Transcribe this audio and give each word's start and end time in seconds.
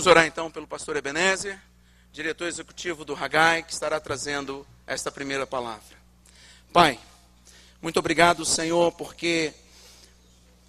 Vamos 0.00 0.10
orar 0.10 0.24
então 0.24 0.50
pelo 0.50 0.66
pastor 0.66 0.96
Ebenezer, 0.96 1.60
diretor 2.10 2.46
executivo 2.46 3.04
do 3.04 3.14
Hagai, 3.14 3.62
que 3.62 3.70
estará 3.70 4.00
trazendo 4.00 4.66
esta 4.86 5.10
primeira 5.10 5.46
palavra. 5.46 5.94
Pai, 6.72 6.98
muito 7.82 7.98
obrigado, 7.98 8.42
Senhor, 8.46 8.92
porque 8.92 9.52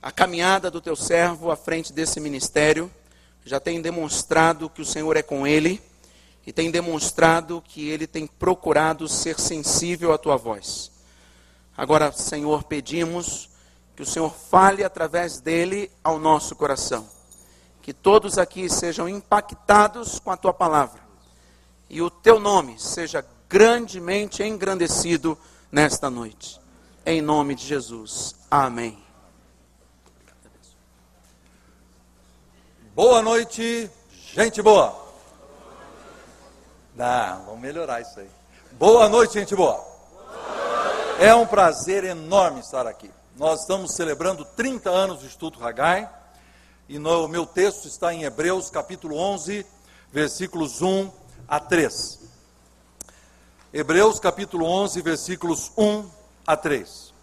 a 0.02 0.12
caminhada 0.12 0.70
do 0.70 0.82
teu 0.82 0.98
servo 0.98 1.50
à 1.50 1.56
frente 1.56 1.94
desse 1.94 2.20
ministério 2.20 2.92
já 3.46 3.58
tem 3.58 3.82
demonstrado 3.82 4.70
que 4.70 4.82
o 4.82 4.86
Senhor 4.86 5.16
é 5.16 5.24
com 5.24 5.48
ele 5.48 5.82
e 6.46 6.52
tem 6.52 6.70
demonstrado 6.70 7.64
que 7.66 7.88
ele 7.88 8.08
tem 8.08 8.28
procurado 8.28 9.08
ser 9.08 9.40
sensível 9.40 10.12
à 10.12 10.18
tua 10.18 10.36
voz. 10.36 10.92
Agora, 11.78 12.12
Senhor, 12.12 12.66
pedimos 12.66 13.50
que 13.96 14.04
o 14.04 14.06
Senhor 14.06 14.36
fale 14.36 14.84
através 14.84 15.40
dele 15.40 15.90
ao 16.04 16.20
nosso 16.20 16.54
coração. 16.54 17.21
Que 17.82 17.94
todos 17.94 18.38
aqui 18.38 18.70
sejam 18.70 19.10
impactados 19.10 20.20
com 20.20 20.32
a 20.32 20.38
tua 20.38 20.54
palavra 20.54 21.02
e 21.94 22.02
o 22.02 22.10
teu 22.10 22.40
nome 22.40 22.80
seja 22.80 23.26
grandemente 23.50 24.42
engrandecido 24.42 25.38
nesta 25.70 26.10
noite. 26.10 26.58
Em 27.06 27.22
nome 27.22 27.54
de 27.54 27.66
Jesus. 27.66 28.34
Amém. 28.50 28.98
Boa 32.96 33.22
noite, 33.22 33.92
gente 34.34 34.62
boa. 34.62 34.96
Não, 36.96 37.46
vamos 37.46 37.60
melhorar 37.60 38.00
isso 38.00 38.22
aí. 38.22 38.30
Boa 38.72 39.10
noite, 39.10 39.34
gente 39.34 39.54
boa. 39.54 39.86
É 41.20 41.36
um 41.36 41.46
prazer 41.46 42.06
enorme 42.06 42.62
estar 42.62 42.88
aqui. 42.88 43.12
Nós 43.36 43.62
estamos 43.62 43.96
celebrando 43.96 44.46
30 44.46 44.90
anos 44.90 45.20
do 45.20 45.26
Instituto 45.26 45.62
Hagai 45.62 46.10
e 46.92 47.00
no 47.00 47.26
meu 47.26 47.46
texto 47.46 47.88
está 47.88 48.14
em 48.14 48.24
Hebreus 48.24 48.70
capítulo 48.70 49.16
11, 49.16 49.66
versículos 50.12 50.82
1 50.82 51.10
a 51.48 51.58
3. 51.58 52.20
Hebreus 53.74 54.20
capítulo 54.20 54.66
11, 54.66 55.02
versículos 55.02 55.72
1 55.78 56.06
a 56.46 56.58
3. 56.58 57.14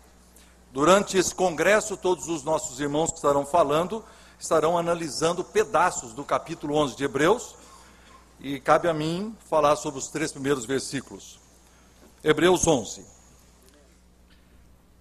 Durante 0.72 1.19
esse 1.19 1.34
congresso, 1.34 1.98
todos 1.98 2.28
os 2.28 2.42
nossos 2.42 2.80
irmãos 2.80 3.11
que 3.11 3.16
estarão 3.16 3.44
falando 3.44 4.02
estarão 4.41 4.78
analisando 4.78 5.44
pedaços 5.44 6.14
do 6.14 6.24
capítulo 6.24 6.74
11 6.74 6.96
de 6.96 7.05
Hebreus, 7.05 7.55
e 8.41 8.58
cabe 8.58 8.89
a 8.89 8.94
mim 8.94 9.36
falar 9.50 9.77
sobre 9.77 9.98
os 9.98 10.08
três 10.08 10.33
primeiros 10.33 10.64
versículos. 10.64 11.39
Hebreus 12.24 12.66
11. 12.66 13.05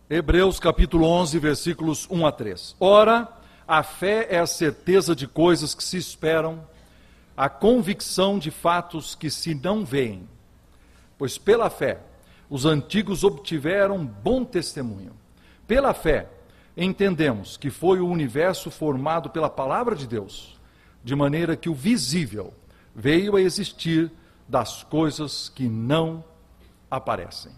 Hebreus 0.10 0.60
capítulo 0.60 1.06
11, 1.06 1.40
versículos 1.40 2.06
1 2.10 2.28
a 2.28 2.32
3. 2.34 2.76
Ora, 2.82 3.37
a 3.68 3.84
fé 3.84 4.28
é 4.30 4.40
a 4.40 4.48
certeza 4.48 5.16
de 5.16 5.28
coisas 5.28 5.76
que 5.76 5.84
se 5.84 5.98
esperam, 5.98 6.66
a 7.36 7.50
convicção 7.50 8.40
de 8.40 8.50
fatos 8.50 9.14
que 9.14 9.30
se 9.30 9.54
não 9.54 9.84
veem. 9.84 10.28
Pois 11.18 11.38
pela 11.38 11.70
fé 11.70 12.00
os 12.50 12.66
antigos 12.66 13.24
obtiveram 13.24 14.06
bom 14.06 14.46
testemunho. 14.46 15.12
Pela 15.68 15.94
fé 15.94 16.30
entendemos 16.78 17.58
que 17.58 17.70
foi 17.70 18.00
o 18.00 18.08
universo 18.08 18.72
formado 18.72 19.30
pela 19.30 19.50
palavra 19.50 19.96
de 19.96 20.08
Deus, 20.08 20.58
de 21.04 21.16
maneira 21.16 21.58
que 21.58 21.70
o 21.70 21.74
visível 21.74 22.54
veio 22.96 23.36
a 23.36 23.42
existir 23.42 24.12
das 24.48 24.84
coisas 24.84 25.50
que 25.50 25.68
não 25.68 26.24
aparecem. 26.90 27.52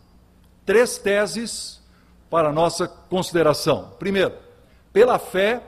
Três 0.65 0.97
teses 0.97 1.81
para 2.29 2.51
nossa 2.51 2.87
consideração. 2.87 3.93
Primeiro, 3.99 4.33
pela 4.91 5.19
fé, 5.19 5.63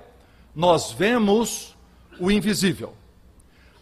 nós 0.56 0.92
vemos 0.92 1.76
o 2.20 2.30
invisível. 2.30 2.94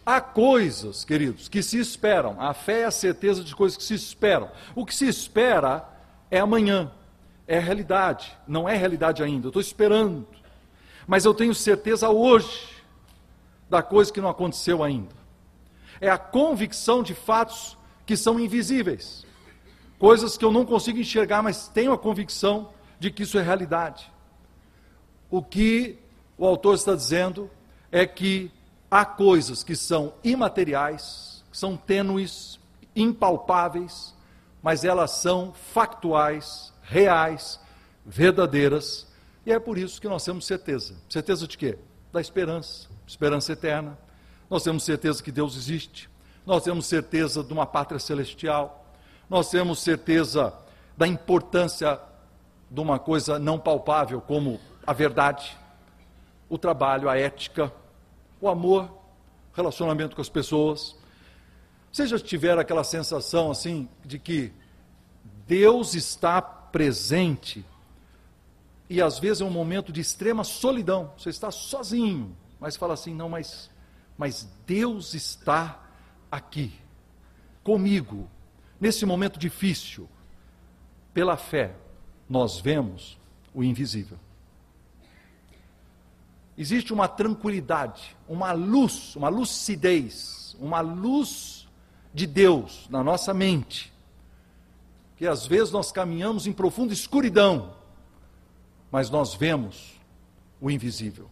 Há 0.04 0.20
coisas, 0.20 1.04
queridos, 1.04 1.48
que 1.48 1.62
se 1.62 1.78
esperam. 1.78 2.40
A 2.40 2.54
fé 2.54 2.80
é 2.80 2.84
a 2.84 2.90
certeza 2.90 3.44
de 3.44 3.54
coisas 3.54 3.76
que 3.76 3.84
se 3.84 3.94
esperam. 3.94 4.50
O 4.74 4.86
que 4.86 4.94
se 4.94 5.06
espera 5.06 5.88
é 6.30 6.40
amanhã 6.40 6.90
é 7.50 7.58
realidade, 7.58 8.32
não 8.46 8.68
é 8.68 8.76
realidade 8.76 9.24
ainda, 9.24 9.46
eu 9.46 9.50
estou 9.50 9.60
esperando. 9.60 10.24
Mas 11.04 11.24
eu 11.24 11.34
tenho 11.34 11.52
certeza 11.52 12.08
hoje 12.08 12.68
da 13.68 13.82
coisa 13.82 14.12
que 14.12 14.20
não 14.20 14.28
aconteceu 14.28 14.84
ainda. 14.84 15.16
É 16.00 16.08
a 16.08 16.16
convicção 16.16 17.02
de 17.02 17.12
fatos 17.12 17.76
que 18.06 18.16
são 18.16 18.38
invisíveis, 18.38 19.26
coisas 19.98 20.38
que 20.38 20.44
eu 20.44 20.52
não 20.52 20.64
consigo 20.64 21.00
enxergar, 21.00 21.42
mas 21.42 21.66
tenho 21.66 21.92
a 21.92 21.98
convicção 21.98 22.70
de 23.00 23.10
que 23.10 23.24
isso 23.24 23.36
é 23.36 23.42
realidade. 23.42 24.12
O 25.28 25.42
que 25.42 25.98
o 26.40 26.46
autor 26.46 26.74
está 26.74 26.94
dizendo 26.94 27.50
é 27.92 28.06
que 28.06 28.50
há 28.90 29.04
coisas 29.04 29.62
que 29.62 29.76
são 29.76 30.14
imateriais, 30.24 31.44
que 31.50 31.58
são 31.58 31.76
tênues, 31.76 32.58
impalpáveis, 32.96 34.14
mas 34.62 34.82
elas 34.82 35.10
são 35.10 35.52
factuais, 35.52 36.72
reais, 36.80 37.60
verdadeiras, 38.06 39.06
e 39.44 39.52
é 39.52 39.58
por 39.58 39.76
isso 39.76 40.00
que 40.00 40.08
nós 40.08 40.24
temos 40.24 40.46
certeza. 40.46 40.94
Certeza 41.10 41.46
de 41.46 41.58
quê? 41.58 41.78
Da 42.10 42.22
esperança, 42.22 42.88
esperança 43.06 43.52
eterna. 43.52 43.98
Nós 44.48 44.62
temos 44.62 44.82
certeza 44.82 45.22
que 45.22 45.30
Deus 45.30 45.54
existe. 45.58 46.08
Nós 46.46 46.64
temos 46.64 46.86
certeza 46.86 47.44
de 47.44 47.52
uma 47.52 47.66
pátria 47.66 48.00
celestial. 48.00 48.86
Nós 49.28 49.50
temos 49.50 49.80
certeza 49.80 50.54
da 50.96 51.06
importância 51.06 52.00
de 52.70 52.80
uma 52.80 52.98
coisa 52.98 53.38
não 53.38 53.58
palpável 53.58 54.22
como 54.22 54.58
a 54.86 54.94
verdade, 54.94 55.59
o 56.50 56.58
trabalho, 56.58 57.08
a 57.08 57.16
ética, 57.16 57.72
o 58.40 58.48
amor, 58.48 58.90
relacionamento 59.54 60.16
com 60.16 60.20
as 60.20 60.28
pessoas. 60.28 60.96
Você 61.90 62.06
já 62.06 62.18
tiveram 62.18 62.60
aquela 62.60 62.84
sensação 62.84 63.50
assim 63.50 63.88
de 64.04 64.18
que 64.18 64.52
Deus 65.46 65.94
está 65.94 66.42
presente. 66.42 67.64
E 68.88 69.00
às 69.00 69.18
vezes 69.18 69.40
é 69.40 69.44
um 69.44 69.50
momento 69.50 69.92
de 69.92 70.00
extrema 70.00 70.42
solidão. 70.42 71.12
Você 71.16 71.30
está 71.30 71.50
sozinho, 71.52 72.36
mas 72.58 72.76
fala 72.76 72.94
assim: 72.94 73.14
não, 73.14 73.28
mas, 73.28 73.70
mas 74.18 74.48
Deus 74.66 75.14
está 75.14 75.80
aqui, 76.30 76.72
comigo, 77.62 78.28
nesse 78.80 79.06
momento 79.06 79.38
difícil. 79.38 80.08
Pela 81.14 81.36
fé, 81.36 81.74
nós 82.28 82.60
vemos 82.60 83.18
o 83.52 83.64
invisível. 83.64 84.18
Existe 86.56 86.92
uma 86.92 87.08
tranquilidade, 87.08 88.16
uma 88.28 88.52
luz, 88.52 89.16
uma 89.16 89.28
lucidez, 89.28 90.56
uma 90.60 90.80
luz 90.80 91.68
de 92.12 92.26
Deus 92.26 92.86
na 92.90 93.02
nossa 93.02 93.32
mente 93.32 93.90
que 95.20 95.26
às 95.26 95.46
vezes 95.46 95.70
nós 95.70 95.92
caminhamos 95.92 96.46
em 96.46 96.52
profunda 96.52 96.94
escuridão, 96.94 97.74
mas 98.90 99.10
nós 99.10 99.34
vemos 99.34 100.00
o 100.58 100.70
invisível. 100.70 101.28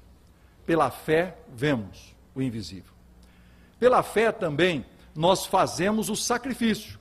Pela 0.66 0.90
fé, 0.90 1.38
vemos 1.54 2.14
o 2.34 2.42
invisível. 2.42 2.92
Pela 3.80 4.02
fé 4.02 4.30
também, 4.30 4.84
nós 5.14 5.46
fazemos 5.46 6.10
o 6.10 6.16
sacrifício. 6.16 6.98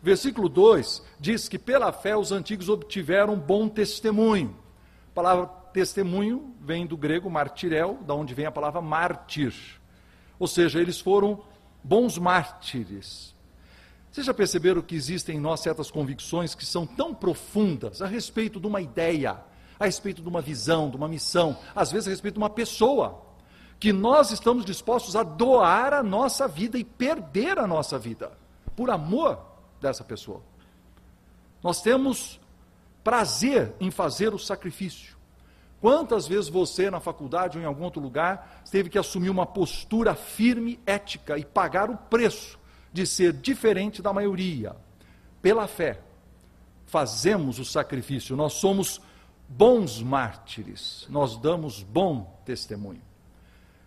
O 0.00 0.02
versículo 0.06 0.48
2 0.48 1.02
diz 1.20 1.46
que 1.46 1.58
pela 1.58 1.92
fé 1.92 2.16
os 2.16 2.32
antigos 2.32 2.70
obtiveram 2.70 3.36
bom 3.36 3.68
testemunho. 3.68 4.56
A 5.10 5.14
palavra 5.14 5.46
testemunho 5.72 6.54
vem 6.60 6.86
do 6.86 6.96
grego 6.96 7.30
martirel, 7.30 7.98
da 8.06 8.14
onde 8.14 8.34
vem 8.34 8.46
a 8.46 8.52
palavra 8.52 8.80
mártir. 8.80 9.54
Ou 10.38 10.46
seja, 10.46 10.80
eles 10.80 11.00
foram 11.00 11.42
bons 11.82 12.18
mártires. 12.18 13.34
Vocês 14.10 14.26
já 14.26 14.34
perceberam 14.34 14.82
que 14.82 14.96
existem 14.96 15.36
em 15.36 15.40
nós 15.40 15.60
certas 15.60 15.90
convicções 15.90 16.54
que 16.54 16.66
são 16.66 16.84
tão 16.86 17.14
profundas 17.14 18.02
a 18.02 18.06
respeito 18.06 18.58
de 18.58 18.66
uma 18.66 18.80
ideia, 18.80 19.38
a 19.78 19.84
respeito 19.84 20.20
de 20.20 20.28
uma 20.28 20.40
visão, 20.40 20.90
de 20.90 20.96
uma 20.96 21.06
missão, 21.06 21.56
às 21.74 21.92
vezes 21.92 22.08
a 22.08 22.10
respeito 22.10 22.34
de 22.34 22.40
uma 22.40 22.50
pessoa, 22.50 23.22
que 23.78 23.92
nós 23.92 24.30
estamos 24.30 24.64
dispostos 24.64 25.14
a 25.14 25.22
doar 25.22 25.94
a 25.94 26.02
nossa 26.02 26.48
vida 26.48 26.76
e 26.76 26.84
perder 26.84 27.58
a 27.58 27.66
nossa 27.66 27.98
vida 27.98 28.32
por 28.74 28.90
amor 28.90 29.38
dessa 29.80 30.02
pessoa. 30.02 30.42
Nós 31.62 31.80
temos 31.80 32.40
prazer 33.04 33.74
em 33.78 33.90
fazer 33.90 34.34
o 34.34 34.38
sacrifício. 34.38 35.19
Quantas 35.80 36.26
vezes 36.26 36.48
você, 36.48 36.90
na 36.90 37.00
faculdade 37.00 37.56
ou 37.56 37.64
em 37.64 37.66
algum 37.66 37.84
outro 37.84 38.02
lugar, 38.02 38.62
teve 38.70 38.90
que 38.90 38.98
assumir 38.98 39.30
uma 39.30 39.46
postura 39.46 40.14
firme, 40.14 40.78
ética 40.84 41.38
e 41.38 41.44
pagar 41.44 41.88
o 41.88 41.96
preço 41.96 42.58
de 42.92 43.06
ser 43.06 43.32
diferente 43.32 44.02
da 44.02 44.12
maioria. 44.12 44.76
Pela 45.40 45.66
fé, 45.66 46.00
fazemos 46.84 47.58
o 47.58 47.64
sacrifício, 47.64 48.36
nós 48.36 48.54
somos 48.54 49.00
bons 49.48 50.02
mártires, 50.02 51.06
nós 51.08 51.36
damos 51.36 51.82
bom 51.82 52.40
testemunho. 52.44 53.02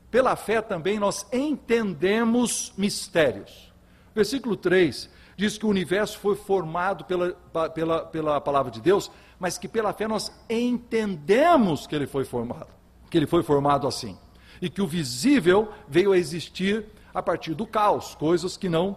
Pela 0.10 0.36
fé 0.36 0.62
também 0.62 1.00
nós 1.00 1.25
entendemos 1.31 2.74
mistérios. 2.78 3.72
Versículo 4.16 4.56
3 4.56 5.10
diz 5.36 5.57
que 5.57 5.66
o 5.66 5.69
universo 5.69 6.19
foi 6.19 6.36
formado 6.36 7.06
pela, 7.06 7.34
pela, 7.69 8.06
pela 8.06 8.42
palavra 8.42 8.72
de 8.72 8.80
Deus, 8.80 9.12
mas 9.44 9.57
que 9.57 9.68
pela 9.68 9.92
fé 9.92 10.07
nós 10.07 10.31
entendemos 10.50 11.86
que 11.86 11.94
ele 11.94 12.07
foi 12.07 12.24
formado, 12.24 12.69
que 13.10 13.18
ele 13.18 13.28
foi 13.28 13.44
formado 13.44 13.86
assim, 13.86 14.18
e 14.62 14.69
que 14.69 14.81
o 14.81 14.88
visível 14.88 15.69
veio 15.86 16.13
a 16.13 16.18
existir 16.18 16.86
a 17.13 17.22
partir 17.22 17.54
do 17.54 17.68
caos, 17.68 18.16
coisas 18.16 18.56
que 18.56 18.69
não 18.69 18.95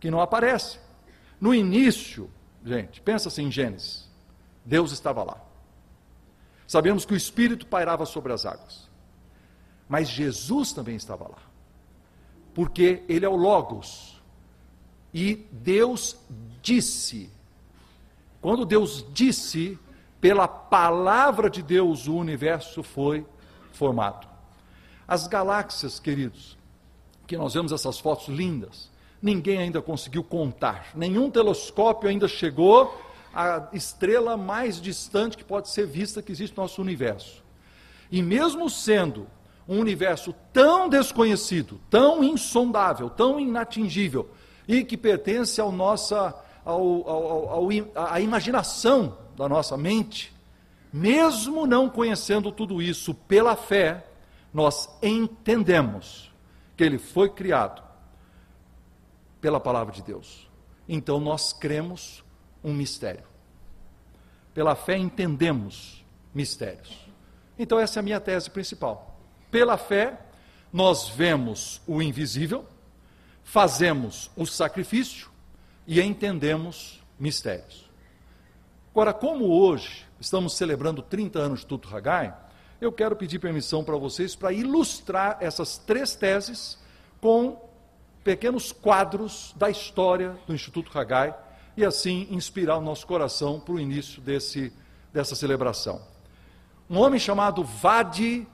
que 0.00 0.10
não 0.10 0.22
aparecem. 0.22 0.80
No 1.38 1.54
início, 1.54 2.30
gente, 2.64 3.02
pensa 3.02 3.28
assim 3.28 3.48
em 3.48 3.50
Gênesis. 3.50 4.10
Deus 4.64 4.90
estava 4.90 5.22
lá. 5.22 5.36
Sabemos 6.66 7.04
que 7.04 7.12
o 7.12 7.16
Espírito 7.16 7.66
pairava 7.66 8.06
sobre 8.06 8.32
as 8.32 8.46
águas. 8.46 8.88
Mas 9.86 10.08
Jesus 10.08 10.72
também 10.72 10.96
estava 10.96 11.28
lá. 11.28 11.42
Porque 12.54 13.02
ele 13.06 13.26
é 13.26 13.28
o 13.28 13.36
Logos. 13.36 14.22
E 15.12 15.46
Deus 15.52 16.16
disse. 16.62 17.30
Quando 18.44 18.66
Deus 18.66 19.02
disse, 19.14 19.78
pela 20.20 20.46
palavra 20.46 21.48
de 21.48 21.62
Deus, 21.62 22.06
o 22.06 22.14
universo 22.14 22.82
foi 22.82 23.24
formado. 23.72 24.28
As 25.08 25.26
galáxias, 25.26 25.98
queridos, 25.98 26.58
que 27.26 27.38
nós 27.38 27.54
vemos 27.54 27.72
essas 27.72 27.98
fotos 27.98 28.28
lindas, 28.28 28.90
ninguém 29.22 29.56
ainda 29.56 29.80
conseguiu 29.80 30.22
contar, 30.22 30.88
nenhum 30.94 31.30
telescópio 31.30 32.06
ainda 32.06 32.28
chegou 32.28 32.94
à 33.32 33.70
estrela 33.72 34.36
mais 34.36 34.78
distante 34.78 35.38
que 35.38 35.44
pode 35.44 35.70
ser 35.70 35.86
vista 35.86 36.20
que 36.20 36.30
existe 36.30 36.54
no 36.54 36.64
nosso 36.64 36.82
universo. 36.82 37.42
E 38.12 38.20
mesmo 38.20 38.68
sendo 38.68 39.26
um 39.66 39.78
universo 39.80 40.34
tão 40.52 40.86
desconhecido, 40.86 41.80
tão 41.88 42.22
insondável, 42.22 43.08
tão 43.08 43.40
inatingível, 43.40 44.28
e 44.68 44.84
que 44.84 44.98
pertence 44.98 45.62
ao 45.62 45.72
nossa, 45.72 46.34
ao, 46.64 47.08
ao, 47.08 47.48
ao, 47.48 47.68
à 47.94 48.20
imaginação 48.20 49.18
da 49.36 49.48
nossa 49.48 49.76
mente, 49.76 50.32
mesmo 50.92 51.66
não 51.66 51.90
conhecendo 51.90 52.50
tudo 52.52 52.80
isso 52.80 53.12
pela 53.14 53.56
fé, 53.56 54.06
nós 54.52 54.88
entendemos 55.02 56.32
que 56.76 56.84
ele 56.84 56.98
foi 56.98 57.28
criado 57.28 57.82
pela 59.40 59.60
palavra 59.60 59.92
de 59.92 60.02
Deus. 60.02 60.48
Então 60.88 61.18
nós 61.18 61.52
cremos 61.52 62.24
um 62.62 62.72
mistério. 62.72 63.24
Pela 64.54 64.76
fé 64.76 64.96
entendemos 64.96 66.04
mistérios. 66.32 67.04
Então 67.58 67.78
essa 67.78 67.98
é 67.98 68.00
a 68.00 68.02
minha 68.02 68.20
tese 68.20 68.48
principal. 68.48 69.18
Pela 69.50 69.76
fé 69.76 70.20
nós 70.72 71.08
vemos 71.08 71.80
o 71.86 72.00
invisível, 72.00 72.66
fazemos 73.42 74.30
o 74.36 74.46
sacrifício 74.46 75.33
e 75.86 76.00
entendemos 76.00 77.02
mistérios. 77.18 77.90
Agora, 78.90 79.12
como 79.12 79.46
hoje 79.46 80.06
estamos 80.20 80.56
celebrando 80.56 81.02
30 81.02 81.38
anos 81.38 81.60
de 81.60 81.66
Tuto 81.66 81.94
Hagai, 81.94 82.34
eu 82.80 82.92
quero 82.92 83.16
pedir 83.16 83.38
permissão 83.38 83.82
para 83.82 83.96
vocês 83.96 84.34
para 84.34 84.52
ilustrar 84.52 85.38
essas 85.40 85.78
três 85.78 86.14
teses 86.14 86.78
com 87.20 87.58
pequenos 88.22 88.72
quadros 88.72 89.54
da 89.56 89.68
história 89.68 90.38
do 90.46 90.54
Instituto 90.54 90.96
Hagai 90.96 91.34
e 91.76 91.84
assim 91.84 92.26
inspirar 92.30 92.78
o 92.78 92.80
nosso 92.80 93.06
coração 93.06 93.60
para 93.60 93.74
o 93.74 93.80
início 93.80 94.22
desse, 94.22 94.72
dessa 95.12 95.34
celebração. 95.34 96.00
Um 96.88 96.98
homem 96.98 97.18
chamado 97.18 97.64
Vadi 97.64 98.46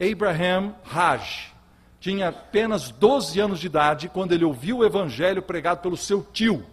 Abraham 0.00 0.74
Haj 0.84 1.52
tinha 2.00 2.28
apenas 2.28 2.90
12 2.90 3.40
anos 3.40 3.58
de 3.58 3.66
idade 3.66 4.08
quando 4.08 4.32
ele 4.32 4.44
ouviu 4.44 4.78
o 4.78 4.84
evangelho 4.84 5.42
pregado 5.42 5.80
pelo 5.80 5.96
seu 5.96 6.22
tio. 6.22 6.64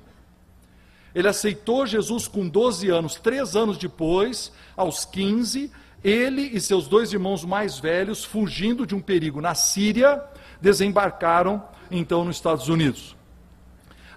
Ele 1.15 1.29
aceitou 1.29 1.85
Jesus 1.85 2.27
com 2.27 2.45
12 2.45 2.89
anos, 2.89 3.15
três 3.15 3.55
anos 3.55 3.77
depois, 3.77 4.51
aos 4.75 5.05
15, 5.05 5.71
ele 6.03 6.41
e 6.41 6.59
seus 6.59 6.89
dois 6.89 7.13
irmãos 7.13 7.45
mais 7.45 7.79
velhos, 7.79 8.25
fugindo 8.25 8.85
de 8.85 8.93
um 8.93 8.99
perigo 8.99 9.39
na 9.39 9.55
Síria, 9.55 10.21
desembarcaram 10.59 11.63
então 11.89 12.25
nos 12.25 12.35
Estados 12.35 12.67
Unidos. 12.67 13.15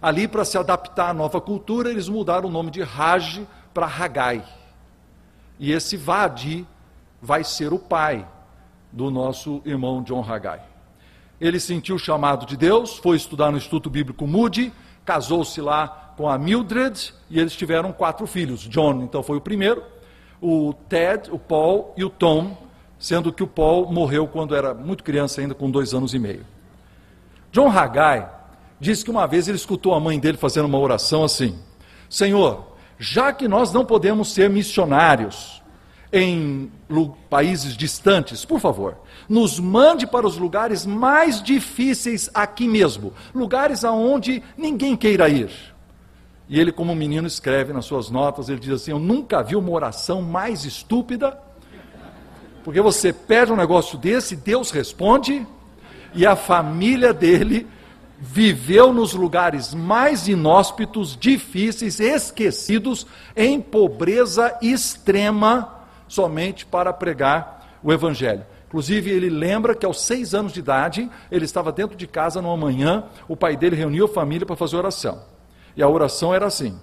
Ali, 0.02 0.26
para 0.26 0.44
se 0.44 0.58
adaptar 0.58 1.10
à 1.10 1.14
nova 1.14 1.40
cultura, 1.40 1.88
eles 1.88 2.08
mudaram 2.08 2.48
o 2.48 2.52
nome 2.52 2.70
de 2.72 2.82
Raj 2.82 3.42
para 3.72 3.86
Hagai. 3.86 4.44
E 5.58 5.72
esse 5.72 5.96
Vadi 5.96 6.66
vai 7.22 7.44
ser 7.44 7.72
o 7.72 7.78
pai 7.78 8.26
do 8.92 9.08
nosso 9.10 9.62
irmão 9.64 10.02
John 10.02 10.24
Hagai. 10.28 10.62
Ele 11.40 11.60
sentiu 11.60 11.94
o 11.94 11.98
chamado 11.98 12.44
de 12.44 12.56
Deus, 12.56 12.96
foi 12.98 13.16
estudar 13.16 13.52
no 13.52 13.56
Instituto 13.56 13.88
Bíblico 13.88 14.26
Moody, 14.26 14.72
casou-se 15.04 15.60
lá 15.60 16.07
com 16.18 16.28
a 16.28 16.36
Mildred 16.36 17.14
e 17.30 17.38
eles 17.38 17.54
tiveram 17.54 17.92
quatro 17.92 18.26
filhos. 18.26 18.62
John, 18.62 19.02
então, 19.04 19.22
foi 19.22 19.36
o 19.36 19.40
primeiro 19.40 19.82
o 20.40 20.72
Ted, 20.88 21.30
o 21.30 21.38
Paul 21.38 21.92
e 21.96 22.04
o 22.04 22.10
Tom, 22.10 22.56
sendo 22.98 23.32
que 23.32 23.42
o 23.42 23.46
Paul 23.46 23.90
morreu 23.92 24.26
quando 24.26 24.54
era 24.54 24.74
muito 24.74 25.04
criança, 25.04 25.40
ainda 25.40 25.54
com 25.54 25.70
dois 25.70 25.94
anos 25.94 26.14
e 26.14 26.18
meio. 26.18 26.44
John 27.52 27.70
Haggai 27.70 28.28
diz 28.80 29.02
que 29.02 29.10
uma 29.10 29.26
vez 29.26 29.48
ele 29.48 29.56
escutou 29.56 29.94
a 29.94 30.00
mãe 30.00 30.18
dele 30.18 30.36
fazendo 30.36 30.66
uma 30.66 30.78
oração 30.78 31.24
assim: 31.24 31.58
Senhor, 32.08 32.72
já 32.98 33.32
que 33.32 33.48
nós 33.48 33.72
não 33.72 33.84
podemos 33.84 34.32
ser 34.32 34.50
missionários 34.50 35.62
em 36.12 36.70
países 37.28 37.76
distantes, 37.76 38.44
por 38.44 38.58
favor, 38.58 38.96
nos 39.28 39.60
mande 39.60 40.06
para 40.06 40.26
os 40.26 40.36
lugares 40.36 40.86
mais 40.86 41.42
difíceis 41.42 42.30
aqui 42.32 42.66
mesmo, 42.66 43.12
lugares 43.34 43.84
aonde 43.84 44.42
ninguém 44.56 44.96
queira 44.96 45.28
ir. 45.28 45.77
E 46.48 46.58
ele, 46.58 46.72
como 46.72 46.94
menino, 46.94 47.26
escreve 47.26 47.72
nas 47.72 47.84
suas 47.84 48.08
notas: 48.08 48.48
ele 48.48 48.58
diz 48.58 48.72
assim: 48.72 48.90
Eu 48.90 48.98
nunca 48.98 49.42
vi 49.42 49.54
uma 49.54 49.70
oração 49.70 50.22
mais 50.22 50.64
estúpida, 50.64 51.38
porque 52.64 52.80
você 52.80 53.12
pede 53.12 53.52
um 53.52 53.56
negócio 53.56 53.98
desse, 53.98 54.34
Deus 54.34 54.70
responde, 54.70 55.46
e 56.14 56.26
a 56.26 56.34
família 56.34 57.12
dele 57.12 57.66
viveu 58.18 58.92
nos 58.92 59.14
lugares 59.14 59.72
mais 59.72 60.26
inóspitos, 60.26 61.16
difíceis, 61.16 62.00
esquecidos, 62.00 63.06
em 63.36 63.60
pobreza 63.60 64.56
extrema, 64.60 65.84
somente 66.08 66.66
para 66.66 66.92
pregar 66.92 67.78
o 67.82 67.92
Evangelho. 67.92 68.44
Inclusive, 68.66 69.10
ele 69.10 69.30
lembra 69.30 69.74
que 69.74 69.86
aos 69.86 70.02
seis 70.02 70.34
anos 70.34 70.52
de 70.52 70.60
idade, 70.60 71.08
ele 71.30 71.44
estava 71.44 71.70
dentro 71.72 71.96
de 71.96 72.06
casa 72.06 72.42
numa 72.42 72.56
manhã, 72.56 73.04
o 73.26 73.36
pai 73.36 73.56
dele 73.56 73.76
reuniu 73.76 74.06
a 74.06 74.08
família 74.08 74.44
para 74.44 74.56
fazer 74.56 74.76
oração. 74.76 75.22
E 75.78 75.82
a 75.82 75.88
oração 75.88 76.34
era 76.34 76.44
assim: 76.44 76.76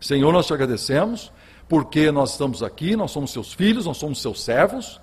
Senhor, 0.00 0.32
nós 0.32 0.46
te 0.46 0.54
agradecemos, 0.54 1.32
porque 1.68 2.12
nós 2.12 2.30
estamos 2.30 2.62
aqui, 2.62 2.94
nós 2.94 3.10
somos 3.10 3.32
seus 3.32 3.52
filhos, 3.52 3.84
nós 3.84 3.96
somos 3.96 4.22
seus 4.22 4.44
servos, 4.44 5.00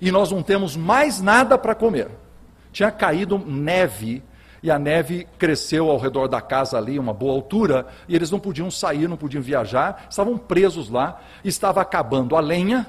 e 0.00 0.10
nós 0.10 0.32
não 0.32 0.42
temos 0.42 0.74
mais 0.74 1.20
nada 1.20 1.58
para 1.58 1.74
comer. 1.74 2.08
Tinha 2.72 2.90
caído 2.90 3.38
neve, 3.38 4.22
e 4.62 4.70
a 4.70 4.78
neve 4.78 5.28
cresceu 5.38 5.90
ao 5.90 5.98
redor 5.98 6.28
da 6.28 6.40
casa 6.40 6.78
ali, 6.78 6.98
uma 6.98 7.12
boa 7.12 7.34
altura, 7.34 7.88
e 8.08 8.16
eles 8.16 8.30
não 8.30 8.40
podiam 8.40 8.70
sair, 8.70 9.06
não 9.06 9.18
podiam 9.18 9.42
viajar, 9.42 10.06
estavam 10.08 10.38
presos 10.38 10.88
lá, 10.88 11.20
estava 11.44 11.82
acabando 11.82 12.36
a 12.36 12.40
lenha, 12.40 12.86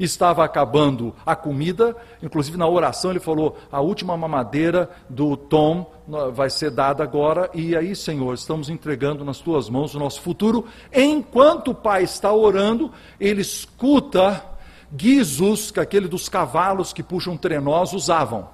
estava 0.00 0.42
acabando 0.44 1.14
a 1.24 1.36
comida, 1.36 1.94
inclusive 2.22 2.56
na 2.56 2.66
oração 2.66 3.10
ele 3.10 3.20
falou: 3.20 3.56
a 3.70 3.80
última 3.80 4.16
mamadeira 4.16 4.90
do 5.08 5.36
Tom 5.36 5.92
vai 6.32 6.50
ser 6.50 6.70
dada 6.70 7.04
agora, 7.04 7.50
e 7.54 7.76
aí, 7.76 7.94
Senhor, 7.94 8.34
estamos 8.34 8.68
entregando 8.68 9.24
nas 9.24 9.38
tuas 9.38 9.68
mãos 9.68 9.94
o 9.94 9.98
nosso 9.98 10.20
futuro. 10.22 10.66
Enquanto 10.92 11.72
o 11.72 11.74
pai 11.74 12.02
está 12.02 12.32
orando, 12.32 12.90
ele 13.20 13.42
escuta 13.42 14.44
guizos, 14.92 15.70
que 15.70 15.78
é 15.78 15.82
aquele 15.82 16.08
dos 16.08 16.28
cavalos 16.28 16.92
que 16.92 17.02
puxam 17.02 17.36
trenós 17.36 17.92
usavam. 17.92 18.48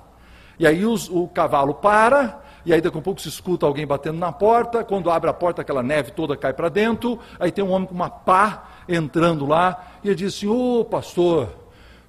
E 0.58 0.66
aí 0.66 0.84
os, 0.84 1.08
o 1.08 1.28
cavalo 1.28 1.74
para, 1.74 2.42
e 2.66 2.72
aí 2.72 2.80
daqui 2.80 2.98
a 2.98 3.00
pouco 3.00 3.20
se 3.20 3.28
escuta 3.28 3.64
alguém 3.64 3.86
batendo 3.86 4.18
na 4.18 4.32
porta, 4.32 4.82
quando 4.82 5.08
abre 5.08 5.30
a 5.30 5.32
porta 5.32 5.62
aquela 5.62 5.84
neve 5.84 6.10
toda 6.10 6.36
cai 6.36 6.52
para 6.52 6.68
dentro, 6.68 7.16
aí 7.38 7.52
tem 7.52 7.64
um 7.64 7.70
homem 7.70 7.86
com 7.86 7.94
uma 7.94 8.10
pá 8.10 8.70
entrando 8.88 9.46
lá, 9.46 9.98
e 10.02 10.08
ele 10.08 10.16
diz 10.16 10.34
assim, 10.34 10.48
ô 10.48 10.80
oh, 10.80 10.84
pastor, 10.84 11.48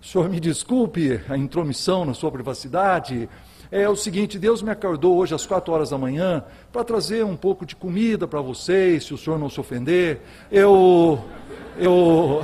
o 0.02 0.06
senhor 0.06 0.28
me 0.28 0.40
desculpe 0.40 1.22
a 1.30 1.38
intromissão 1.38 2.04
na 2.04 2.16
sua 2.16 2.32
privacidade, 2.32 3.30
é 3.70 3.88
o 3.88 3.96
seguinte, 3.96 4.40
Deus 4.40 4.64
me 4.64 4.72
acordou 4.72 5.18
hoje 5.18 5.36
às 5.36 5.46
quatro 5.46 5.72
horas 5.74 5.92
da 5.92 5.98
manhã 5.98 6.44
para 6.72 6.84
trazer 6.84 7.24
um 7.24 7.36
pouco 7.36 7.64
de 7.64 7.76
comida 7.76 8.28
para 8.28 8.42
vocês, 8.42 9.06
se 9.06 9.14
o 9.14 9.18
senhor 9.18 9.38
não 9.38 9.52
se 9.52 9.60
ofender, 9.60 10.22
eu, 10.52 11.24
eu, 11.78 12.44